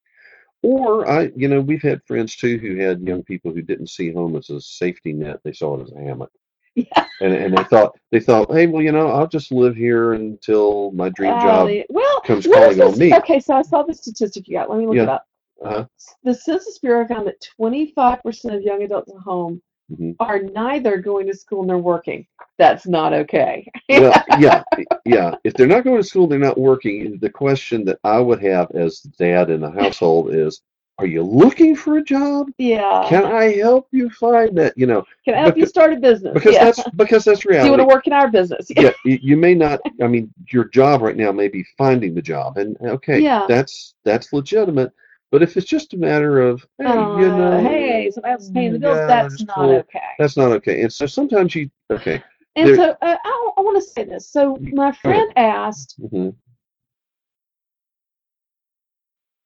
or 0.62 1.08
I 1.10 1.32
you 1.36 1.48
know 1.48 1.62
we've 1.62 1.82
had 1.82 2.04
friends 2.06 2.36
too 2.36 2.58
who 2.58 2.76
had 2.78 3.02
young 3.02 3.24
people 3.24 3.52
who 3.54 3.62
didn't 3.62 3.88
see 3.88 4.12
home 4.12 4.36
as 4.36 4.50
a 4.50 4.60
safety 4.62 5.14
net 5.14 5.40
they 5.44 5.54
saw 5.54 5.80
it 5.80 5.84
as 5.84 5.92
a 5.94 6.00
hammock 6.00 6.32
Yeah. 6.76 7.06
and 7.22 7.34
and 7.34 7.58
they 7.58 7.64
thought 7.64 7.98
they 8.12 8.20
thought 8.20 8.52
hey 8.52 8.68
well 8.68 8.82
you 8.82 8.92
know 8.92 9.08
I'll 9.10 9.28
just 9.28 9.52
live 9.52 9.76
here 9.76 10.14
until 10.14 10.92
my 10.92 11.10
dream 11.10 11.32
Uh, 11.32 11.42
job 11.42 11.70
well, 11.90 12.22
comes 12.22 12.46
calling 12.48 12.82
on 12.82 12.98
me. 12.98 13.14
Okay, 13.16 13.40
so 13.40 13.54
I 13.56 13.62
saw 13.62 13.84
the 13.84 13.94
statistic 13.94 14.48
you 14.48 14.56
got. 14.58 14.70
Let 14.70 14.80
me 14.80 14.86
look 14.88 14.98
it 14.98 15.10
up. 15.10 15.26
uh 15.64 15.86
The 16.24 16.34
Census 16.34 16.78
Bureau 16.80 17.08
found 17.08 17.28
that 17.28 17.42
25% 17.60 18.56
of 18.56 18.62
young 18.62 18.84
adults 18.84 19.12
at 19.12 19.22
home 19.22 19.62
Mhm. 19.92 20.16
are 20.20 20.40
neither 20.40 20.98
going 20.98 21.26
to 21.28 21.34
school 21.36 21.64
nor 21.64 21.78
working. 21.80 22.26
That's 22.58 22.86
not 22.86 23.14
okay. 23.14 23.66
well 23.90 24.14
yeah 24.40 24.64
yeah 25.06 25.34
if 25.44 25.54
they're 25.54 25.66
not 25.68 25.84
going 25.84 25.98
to 26.02 26.08
school 26.08 26.28
they're 26.28 26.38
not 26.40 26.58
working 26.58 27.18
the 27.20 27.30
question 27.30 27.86
that 27.86 27.98
i 28.04 28.20
would 28.20 28.42
have 28.44 28.70
as 28.72 29.00
dad 29.00 29.50
in 29.50 29.62
the 29.62 29.72
household 29.72 30.34
is 30.34 30.62
are 31.00 31.06
you 31.08 31.24
looking 31.24 31.74
for 31.76 31.98
a 31.98 32.04
job 32.04 32.48
yeah. 32.58 33.06
can 33.08 33.26
i 33.26 33.54
help 33.54 33.88
you 33.92 34.10
find 34.10 34.58
that 34.58 34.78
you 34.78 34.86
know 34.86 35.04
Can 35.26 35.36
I 35.36 35.40
help 35.40 35.58
you 35.58 35.66
start 35.66 35.94
a 35.94 35.96
business? 35.96 36.34
because 36.34 36.54
yeah. 36.54 36.66
that's 36.66 36.84
because 36.98 37.24
that's 37.24 37.40
Do 37.42 37.54
you 37.54 37.70
want 37.72 37.80
to 37.80 37.86
work 37.86 38.06
in 38.08 38.14
our 38.14 38.30
business? 38.30 38.68
yeah 38.76 38.92
you, 39.06 39.18
you 39.22 39.38
may 39.38 39.56
not 39.56 39.80
i 40.04 40.08
mean 40.08 40.32
your 40.52 40.66
job 40.66 41.02
right 41.02 41.16
now 41.16 41.32
may 41.32 41.48
be 41.48 41.64
finding 41.78 42.14
the 42.14 42.22
job 42.22 42.58
and 42.58 42.78
okay 42.82 43.20
Yeah. 43.22 43.46
that's 43.48 43.96
that's 44.04 44.34
legitimate 44.34 44.92
but 45.32 45.42
if 45.44 45.58
it's 45.58 45.68
just 45.68 45.94
a 45.94 45.98
matter 45.98 46.40
of 46.42 46.66
hey 46.80 46.86
Uh, 46.86 47.18
you 47.20 47.30
know 47.32 47.60
hey, 47.62 48.12
somebody 48.12 48.34
else 48.34 48.44
is 48.44 48.50
paying 48.52 48.74
the 48.74 48.80
bills. 48.80 49.00
yeah, 49.00 49.08
that's 49.08 49.42
not 49.44 49.56
cool. 49.56 49.80
okay. 49.80 50.00
that's 50.18 50.38
not 50.38 50.52
okay 50.52 50.82
and 50.82 50.92
so 50.92 51.06
sometimes 51.06 51.56
you 51.56 51.70
okay 51.92 52.24
And 52.56 52.68
there- 52.68 52.76
so 52.76 52.92
uh, 53.02 53.18
I, 53.24 53.50
I 53.58 53.62
want 53.62 53.78
to 53.78 53.90
say 53.90 54.04
this. 54.04 54.28
So 54.28 54.60
my 54.72 54.92
friend 54.92 55.32
asked, 55.36 55.96
mhm, 56.00 56.34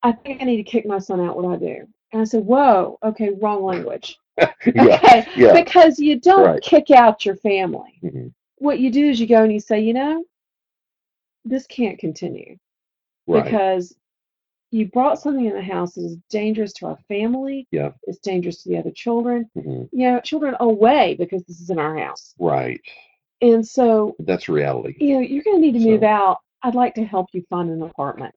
I 0.03 0.11
think 0.11 0.41
I 0.41 0.45
need 0.45 0.57
to 0.57 0.63
kick 0.63 0.85
my 0.85 0.99
son 0.99 1.21
out. 1.21 1.35
What 1.37 1.53
I 1.53 1.57
do? 1.57 1.87
And 2.11 2.21
I 2.21 2.25
said, 2.25 2.45
Whoa, 2.45 2.97
okay, 3.03 3.29
wrong 3.41 3.63
language. 3.63 4.19
yeah 4.75 4.99
Okay, 5.03 5.25
yeah 5.35 5.53
because 5.53 5.99
you 5.99 6.19
don't 6.19 6.45
Right. 6.45 6.61
kick 6.61 6.91
out 6.91 7.25
your 7.25 7.35
family. 7.35 8.03
mhm, 8.03 8.33
What 8.57 8.79
you 8.79 8.91
do 8.91 9.09
is 9.09 9.19
you 9.19 9.27
go 9.27 9.43
and 9.43 9.53
you 9.53 9.59
say, 9.59 9.81
you 9.81 9.93
know, 9.93 10.23
this 11.45 11.67
can't 11.67 11.99
continue 11.99 12.57
right 13.27 13.45
because 13.45 13.95
you 14.73 14.87
brought 14.87 15.21
something 15.21 15.45
in 15.45 15.53
the 15.53 15.61
house 15.61 15.93
that 15.93 16.01
is 16.03 16.17
dangerous 16.31 16.73
to 16.73 16.87
our 16.87 16.97
family. 17.07 17.67
Yeah. 17.69 17.91
It's 18.07 18.17
dangerous 18.17 18.63
to 18.63 18.69
the 18.69 18.77
other 18.79 18.89
children. 18.91 19.47
mhm, 19.55 19.87
You 19.91 20.11
know, 20.11 20.19
children 20.19 20.55
away 20.59 21.13
because 21.13 21.43
this 21.43 21.61
is 21.61 21.69
in 21.69 21.77
our 21.77 21.95
house. 21.97 22.33
right 22.39 22.81
And 23.41 23.65
so, 23.65 24.15
that's 24.19 24.49
reality 24.49 24.95
you 24.99 25.13
know, 25.15 25.19
you're 25.19 25.43
going 25.43 25.57
to 25.57 25.61
need 25.61 25.79
to 25.79 25.87
move 25.87 26.01
out. 26.01 26.39
I'd 26.63 26.73
like 26.73 26.95
to 26.95 27.05
help 27.05 27.27
you 27.33 27.43
find 27.51 27.69
an 27.69 27.83
apartment. 27.83 28.33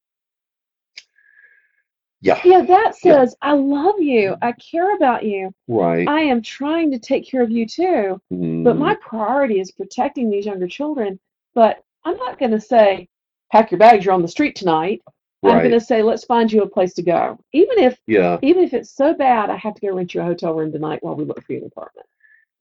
yeah 2.21 2.39
Yeah, 2.45 2.61
that 2.63 2.95
Yeah. 3.03 3.15
says, 3.15 3.35
I 3.41 3.53
love 3.55 3.99
you. 3.99 4.37
I 4.43 4.53
care 4.53 4.95
about 4.95 5.25
you. 5.25 5.53
right 5.69 6.07
I 6.07 6.21
am 6.21 6.43
trying 6.43 6.91
to 6.91 6.99
take 6.99 7.27
care 7.27 7.41
of 7.43 7.51
you 7.51 7.67
too. 7.67 8.21
But 8.31 8.77
mhm, 8.77 8.79
my 8.79 8.95
priority 8.97 9.59
is 9.61 9.71
protecting 9.73 10.29
these 10.29 10.45
younger 10.45 10.69
children. 10.69 11.19
But 11.55 11.83
I'm 12.05 12.17
not 12.19 12.39
going 12.39 12.51
to 12.53 12.61
say, 12.61 13.09
pack 13.51 13.71
your 13.71 13.79
bags, 13.79 14.05
you're 14.05 14.13
on 14.15 14.21
the 14.23 14.29
street 14.29 14.55
tonight. 14.55 15.01
I'm 15.45 15.59
going 15.59 15.71
to 15.71 15.81
say, 15.81 16.03
let's 16.03 16.25
find 16.25 16.51
you 16.53 16.63
a 16.63 16.69
place 16.69 16.95
to 16.95 17.03
go. 17.03 17.39
Even 17.53 17.79
if 17.79 17.99
yeah 18.07 18.39
even 18.43 18.65
if 18.65 18.75
it's 18.75 18.91
so 18.91 19.15
bad, 19.15 19.51
I 19.51 19.57
have 19.57 19.75
to 19.75 19.81
go 19.81 19.95
rent 19.95 20.15
you 20.15 20.21
a 20.21 20.25
hotel 20.25 20.55
room 20.55 20.73
tonight 20.73 20.99
while 21.03 21.15
we 21.15 21.25
look 21.25 21.43
for 21.45 21.53
you 21.53 21.59
an 21.61 21.67
apartment. 21.67 22.07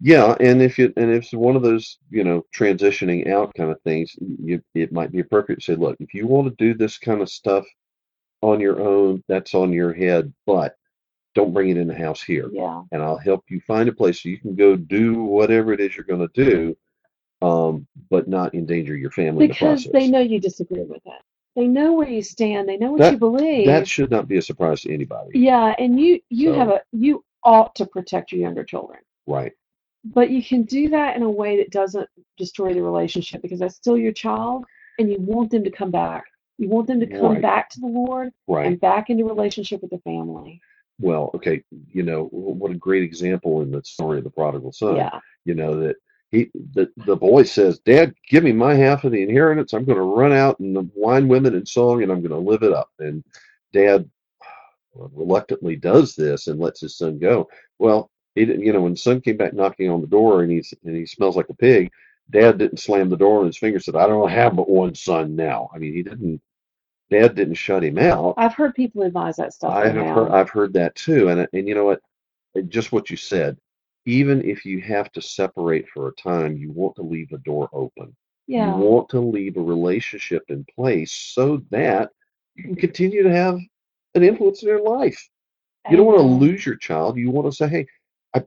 Yeah, 0.01 0.35
and 0.39 0.61
if 0.61 0.77
you 0.77 0.93
and 0.97 1.09
if 1.09 1.23
it's 1.23 1.33
one 1.33 1.55
of 1.55 1.61
those, 1.63 1.97
you 2.09 2.23
know, 2.23 2.45
transitioning 2.53 3.31
out 3.31 3.53
kind 3.55 3.71
of 3.71 3.81
things, 3.81 4.13
you 4.19 4.61
it 4.73 4.91
might 4.91 5.11
be 5.11 5.19
appropriate 5.21 5.59
to 5.61 5.63
say, 5.63 5.75
look, 5.75 5.95
if 5.99 6.13
you 6.13 6.27
want 6.27 6.49
to 6.49 6.63
do 6.63 6.77
this 6.77 6.97
kind 6.97 7.21
of 7.21 7.29
stuff 7.29 7.65
on 8.41 8.59
your 8.59 8.81
own, 8.81 9.23
that's 9.27 9.55
on 9.55 9.71
your 9.71 9.93
head, 9.93 10.33
but 10.45 10.75
don't 11.33 11.53
bring 11.53 11.69
it 11.69 11.77
in 11.77 11.87
the 11.87 11.95
house 11.95 12.21
here. 12.21 12.49
Yeah. 12.51 12.83
And 12.91 13.01
I'll 13.01 13.17
help 13.17 13.45
you 13.49 13.61
find 13.61 13.89
a 13.89 13.93
place 13.93 14.21
so 14.21 14.29
you 14.29 14.37
can 14.37 14.55
go 14.55 14.75
do 14.75 15.23
whatever 15.23 15.73
it 15.73 15.79
is 15.79 15.95
you're 15.95 16.05
going 16.05 16.27
to 16.27 16.43
do. 16.45 16.77
um, 17.41 17.87
but 18.09 18.27
not 18.27 18.55
endanger 18.55 18.95
your 18.95 19.11
family 19.11 19.45
in 19.45 19.49
the 19.49 19.53
because 19.53 19.87
they 19.91 20.07
know 20.07 20.19
you 20.19 20.39
disagree 20.39 20.83
with 20.83 21.01
it. 21.05 21.21
They 21.55 21.67
know 21.67 21.93
where 21.93 22.09
you 22.09 22.21
stand. 22.21 22.67
They 22.67 22.77
know 22.77 22.91
what 22.91 22.99
That- 22.99 23.13
you 23.13 23.17
believe. 23.19 23.65
that 23.67 23.87
should 23.87 24.11
not 24.11 24.27
be 24.27 24.37
a 24.37 24.41
surprise 24.41 24.81
to 24.81 24.93
anybody. 24.93 25.39
yeah, 25.39 25.73
and 25.79 25.99
you 25.99 26.19
you 26.29 26.51
have 26.53 26.69
a 26.69 26.81
you 26.91 27.23
ought 27.43 27.73
to 27.75 27.85
protect 27.85 28.31
your 28.31 28.41
younger 28.41 28.63
children, 28.63 28.99
Right. 29.27 29.53
but 30.03 30.29
you 30.31 30.43
can 30.43 30.63
do 30.63 30.89
that 30.89 31.15
in 31.15 31.21
a 31.23 31.29
way 31.29 31.57
that 31.57 31.69
doesn't 31.71 32.09
destroy 32.37 32.73
the 32.73 32.81
relationship 32.83 33.41
because 33.41 33.59
that's 33.59 33.75
still 33.75 33.97
your 33.97 34.11
child, 34.11 34.65
and 34.99 35.09
you 35.09 35.17
want 35.19 35.51
them 35.51 35.63
to 35.63 35.69
come 35.71 35.91
back. 35.91 36.25
You 36.57 36.69
want 36.69 36.87
them 36.87 36.99
to 37.01 37.07
come 37.07 37.33
Right. 37.33 37.41
back 37.41 37.69
to 37.71 37.79
the 37.79 37.87
Lord 37.87 38.33
Right. 38.47 38.65
and 38.67 38.79
back 38.79 39.09
into 39.09 39.25
relationship 39.25 39.81
with 39.81 39.91
the 39.91 39.99
family. 39.99 40.59
Well, 40.99 41.29
okay, 41.35 41.61
you 41.91 42.03
know, 42.03 42.25
what 42.31 42.71
a 42.71 42.75
great 42.75 43.03
example 43.03 43.61
in 43.61 43.71
the 43.71 43.83
story 43.83 44.17
of 44.17 44.23
the 44.23 44.29
prodigal 44.29 44.71
son. 44.71 44.95
Yeah, 44.95 45.19
You 45.45 45.53
know, 45.53 45.75
that 45.81 45.97
he 46.31 46.51
the, 46.73 46.91
the 47.05 47.15
boy 47.15 47.43
says, 47.43 47.79
Dad, 47.79 48.13
give 48.29 48.43
me 48.43 48.51
my 48.51 48.73
half 48.73 49.03
of 49.03 49.11
the 49.11 49.21
inheritance. 49.21 49.73
I'm 49.73 49.85
gonna 49.85 50.01
run 50.01 50.33
out 50.33 50.59
and 50.59 50.89
wine 50.95 51.27
women 51.27 51.55
and 51.55 51.67
song 51.67 52.03
and 52.03 52.11
I'm 52.11 52.21
gonna 52.21 52.37
live 52.39 52.63
it 52.63 52.73
up. 52.73 52.89
And 52.99 53.23
dad 53.73 54.09
uh, 54.99 55.07
reluctantly 55.13 55.75
does 55.75 56.15
this 56.15 56.47
and 56.47 56.59
lets 56.59 56.81
his 56.81 56.97
son 56.97 57.19
go. 57.19 57.49
Well, 57.79 58.09
he 58.35 58.45
didn't, 58.45 58.65
you 58.65 58.73
know, 58.73 58.81
when 58.81 58.93
the 58.93 58.97
son 58.97 59.21
came 59.21 59.37
back 59.37 59.53
knocking 59.53 59.89
on 59.89 60.01
the 60.01 60.07
door 60.07 60.43
and 60.43 60.51
he's 60.51 60.73
and 60.83 60.95
he 60.95 61.05
smells 61.05 61.35
like 61.37 61.49
a 61.49 61.55
pig, 61.55 61.91
dad 62.29 62.57
didn't 62.57 62.79
slam 62.79 63.09
the 63.09 63.17
door 63.17 63.39
on 63.39 63.45
his 63.45 63.57
finger, 63.57 63.79
said, 63.79 63.95
I 63.95 64.07
don't 64.07 64.29
have 64.29 64.55
but 64.55 64.69
one 64.69 64.95
son 64.95 65.35
now. 65.35 65.69
I 65.73 65.77
mean, 65.77 65.93
he 65.93 66.03
didn't 66.03 66.41
dad 67.09 67.35
didn't 67.35 67.55
shut 67.55 67.83
him 67.83 67.97
out. 67.97 68.33
I've 68.37 68.55
heard 68.55 68.75
people 68.75 69.03
advise 69.03 69.37
that 69.37 69.53
stuff. 69.53 69.71
I 69.71 69.87
have 69.87 69.95
now. 69.95 70.13
heard 70.13 70.31
I've 70.31 70.49
heard 70.49 70.73
that 70.73 70.95
too, 70.95 71.29
and 71.29 71.47
and 71.53 71.67
you 71.67 71.75
know 71.75 71.85
what, 71.85 72.01
just 72.67 72.91
what 72.91 73.09
you 73.09 73.17
said. 73.17 73.57
Even 74.05 74.43
if 74.43 74.65
you 74.65 74.81
have 74.81 75.11
to 75.13 75.21
separate 75.21 75.87
for 75.89 76.07
a 76.07 76.15
time, 76.15 76.57
you 76.57 76.71
want 76.71 76.95
to 76.95 77.01
leave 77.03 77.29
the 77.29 77.39
door 77.39 77.69
open. 77.73 78.15
yeah, 78.47 78.65
You 78.65 78.85
want 78.85 79.09
to 79.09 79.19
leave 79.19 79.57
a 79.57 79.61
relationship 79.61 80.43
in 80.49 80.65
place 80.75 81.11
so 81.11 81.61
that 81.71 82.11
you 82.55 82.63
can 82.63 82.75
continue 82.75 83.23
to 83.23 83.31
have 83.31 83.59
an 84.15 84.23
influence 84.23 84.61
in 84.63 84.67
their 84.69 84.79
life. 84.81 85.29
You 85.89 85.97
don't 85.97 86.05
want 86.07 86.19
to 86.19 86.23
lose 86.23 86.65
your 86.65 86.75
child. 86.77 87.17
You 87.17 87.31
want 87.31 87.47
to 87.47 87.55
say, 87.55 87.67
"Hey, 87.67 87.87
I, 88.35 88.43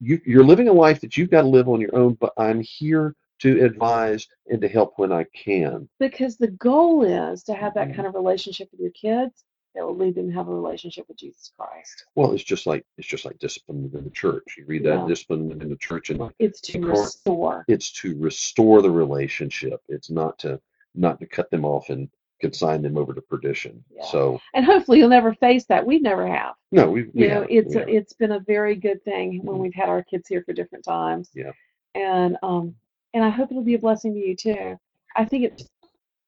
you, 0.00 0.20
you're 0.24 0.44
living 0.44 0.68
a 0.68 0.72
life 0.72 1.00
that 1.00 1.16
you've 1.16 1.30
got 1.30 1.42
to 1.42 1.48
live 1.48 1.68
on 1.68 1.80
your 1.80 1.94
own, 1.94 2.14
but 2.20 2.32
I'm 2.38 2.60
here 2.62 3.14
to 3.40 3.64
advise 3.64 4.26
and 4.50 4.60
to 4.62 4.68
help 4.68 4.94
when 4.98 5.12
I 5.12 5.24
can." 5.34 5.88
because 5.98 6.36
the 6.36 6.48
goal 6.48 7.02
is 7.04 7.44
to 7.44 7.54
have 7.54 7.74
that 7.74 7.88
Mhm. 7.88 7.96
kind 7.96 8.08
of 8.08 8.14
relationship 8.14 8.68
with 8.72 8.80
your 8.80 8.90
kids 8.92 9.45
that 9.76 9.86
will 9.86 9.94
lead 9.96 10.14
them 10.14 10.28
to 10.28 10.34
have 10.34 10.48
a 10.48 10.54
relationship 10.54 11.06
with 11.08 11.18
Jesus 11.18 11.52
Christ. 11.56 12.06
Well, 12.14 12.32
it's 12.32 12.42
just 12.42 12.66
like 12.66 12.84
it's 12.98 13.06
just 13.06 13.24
like 13.24 13.38
discipline 13.38 13.82
within 13.84 14.04
the 14.04 14.10
church. 14.10 14.56
You 14.58 14.64
read 14.66 14.84
that 14.84 15.00
Yeah. 15.00 15.06
discipline 15.06 15.48
within 15.48 15.70
the 15.70 15.76
church, 15.76 16.10
and 16.10 16.20
It's 16.38 16.60
to 16.62 16.80
restore. 16.80 17.64
it's 17.68 17.92
to 18.00 18.16
restore 18.18 18.82
the 18.82 18.90
relationship. 18.90 19.80
It's 19.88 20.10
not 20.10 20.38
to 20.40 20.60
not 20.94 21.20
to 21.20 21.26
cut 21.26 21.50
them 21.50 21.64
off 21.64 21.90
and 21.90 22.08
consign 22.40 22.82
them 22.82 22.96
over 22.98 23.12
to 23.14 23.20
perdition. 23.20 23.82
Yeah. 23.94 24.04
So 24.06 24.40
And 24.54 24.64
hopefully 24.64 24.98
you'll 24.98 25.08
never 25.10 25.34
face 25.34 25.64
that. 25.66 25.84
We 25.86 25.98
never 25.98 26.26
have. 26.26 26.54
no, 26.72 26.90
we, 26.90 27.04
we 27.14 27.22
You 27.22 27.28
know, 27.28 27.46
it's 27.48 27.74
a, 27.76 27.86
it's 27.88 28.12
been 28.14 28.32
a 28.32 28.40
very 28.40 28.74
good 28.76 29.02
thing 29.04 29.40
when 29.44 29.56
Mhm. 29.56 29.60
we've 29.60 29.74
had 29.74 29.88
our 29.88 30.02
kids 30.02 30.26
here 30.28 30.42
for 30.42 30.52
different 30.54 30.84
times. 30.84 31.30
Yeah. 31.34 31.52
And 31.94 32.36
um 32.42 32.74
and 33.14 33.24
I 33.24 33.28
hope 33.30 33.50
it'll 33.50 33.62
be 33.62 33.74
a 33.74 33.78
blessing 33.78 34.12
to 34.14 34.18
you 34.20 34.34
too. 34.36 34.78
I 35.14 35.24
think 35.24 35.44
it's 35.44 35.68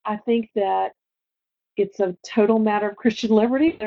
I 0.05 0.17
think 0.17 0.51
that 0.55 0.93
it's 1.79 2.01
a 2.01 2.17
total 2.25 2.59
matter 2.59 2.89
of 2.89 2.97
Christian 2.97 3.31
liberty. 3.31 3.79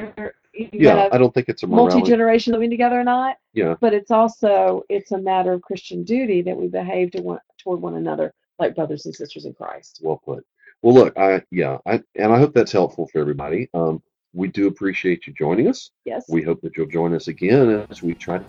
You 0.53 0.69
yeah, 0.73 1.07
I 1.11 1.17
don't 1.17 1.33
think 1.33 1.47
it's 1.47 1.63
a 1.63 1.67
morality. 1.67 1.95
multi-generation 1.95 2.53
living 2.53 2.69
together 2.69 2.99
or 2.99 3.03
not. 3.03 3.37
Yeah. 3.53 3.75
But 3.79 3.93
it's 3.93 4.11
also 4.11 4.83
it's 4.89 5.11
a 5.11 5.17
matter 5.17 5.53
of 5.53 5.61
Christian 5.61 6.03
duty 6.03 6.41
that 6.41 6.55
we 6.55 6.67
behave 6.67 7.11
to 7.11 7.21
one, 7.21 7.39
toward 7.57 7.81
one 7.81 7.95
another 7.95 8.33
like 8.59 8.75
brothers 8.75 9.05
and 9.05 9.15
sisters 9.15 9.45
in 9.45 9.53
Christ. 9.53 9.99
Well 10.01 10.21
put. 10.23 10.45
Well, 10.81 10.93
look, 10.93 11.17
I 11.17 11.41
yeah, 11.51 11.77
I 11.85 12.01
and 12.15 12.33
I 12.33 12.39
hope 12.39 12.53
that's 12.53 12.71
helpful 12.71 13.07
for 13.07 13.19
everybody. 13.19 13.69
Um, 13.73 14.01
we 14.33 14.47
do 14.47 14.67
appreciate 14.67 15.27
you 15.27 15.33
joining 15.33 15.67
us. 15.67 15.91
Yes. 16.05 16.25
We 16.29 16.41
hope 16.41 16.61
that 16.61 16.75
you'll 16.77 16.87
join 16.87 17.13
us 17.13 17.27
again 17.27 17.85
as 17.89 18.01
we 18.01 18.13
try 18.13 18.39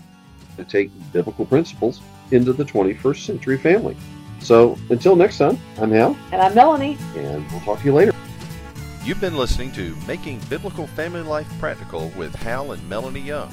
to 0.56 0.64
take 0.64 0.90
biblical 1.12 1.44
principles 1.44 2.00
into 2.30 2.52
the 2.52 2.64
21st 2.64 3.26
century 3.26 3.58
family. 3.58 3.96
So 4.40 4.78
until 4.90 5.16
next 5.16 5.38
time, 5.38 5.58
I'm 5.78 5.90
Hal, 5.90 6.16
and 6.32 6.42
I'm 6.42 6.54
Melanie. 6.54 6.98
and 7.16 7.48
we'll 7.50 7.60
talk 7.60 7.78
to 7.80 7.84
you 7.84 7.94
later. 7.94 8.11
You've 9.04 9.20
been 9.20 9.36
listening 9.36 9.72
to 9.72 9.96
Making 10.06 10.38
Biblical 10.48 10.86
Family 10.86 11.22
Life 11.22 11.48
Practical 11.58 12.10
with 12.10 12.36
Hal 12.36 12.70
and 12.70 12.88
Melanie 12.88 13.18
Young. 13.18 13.52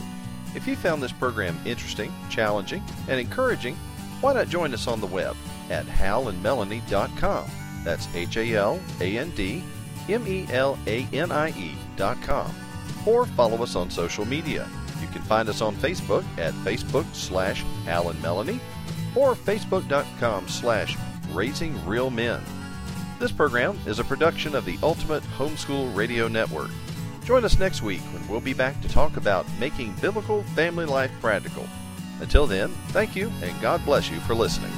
If 0.54 0.68
you 0.68 0.76
found 0.76 1.02
this 1.02 1.12
program 1.12 1.60
interesting, 1.66 2.14
challenging, 2.30 2.84
and 3.08 3.20
encouraging, 3.20 3.76
why 4.22 4.34
not 4.34 4.48
join 4.48 4.76
us 4.76 4.86
on 4.86 5.02
the 5.02 5.08
web 5.08 5.36
at 5.72 5.88
halandmelanie.com. 5.88 7.50
That's 7.84 8.08
H 8.14 8.38
A 8.38 8.54
L 8.54 8.80
A 9.00 9.18
N 9.18 9.32
D 9.32 9.64
M 10.08 10.28
E 10.28 10.46
L 10.52 10.78
A 10.86 11.08
N 11.14 11.32
I 11.32 11.50
E.com. 11.50 12.54
Or 13.08 13.26
follow 13.26 13.64
us 13.64 13.76
on 13.76 13.90
social 13.90 14.26
media. 14.26 14.68
You 15.02 15.08
can 15.08 15.24
find 15.24 15.50
us 15.50 15.62
on 15.62 15.76
Facebook 15.78 16.26
at 16.38 16.54
Facebook 16.66 17.12
slash 17.16 17.64
Hal 17.86 18.10
and 18.10 18.22
Melanie 18.22 18.60
or 19.16 19.34
Facebook.com 19.34 20.48
slash 20.48 20.96
Raising 21.32 21.84
Real 21.88 22.12
Men. 22.12 22.40
This 23.20 23.34
program 23.34 23.78
is 23.86 24.00
a 24.00 24.04
production 24.06 24.56
of 24.56 24.64
the 24.64 24.80
Ultimate 24.82 25.24
Homeschool 25.38 25.94
Radio 25.94 26.30
Network. 26.30 26.72
Join 27.26 27.44
us 27.44 27.60
next 27.60 27.82
week 27.82 28.00
when 28.14 28.26
we'll 28.30 28.40
be 28.40 28.54
back 28.54 28.80
to 28.82 28.88
talk 28.88 29.18
about 29.18 29.46
making 29.60 29.94
biblical 29.96 30.44
family 30.56 30.86
life 30.86 31.12
practical. 31.20 31.68
Until 32.22 32.48
then, 32.48 32.70
thank 32.88 33.18
you 33.18 33.30
and 33.44 33.60
God 33.62 33.84
bless 33.84 34.10
you 34.10 34.22
for 34.22 34.36
listening. 34.36 34.72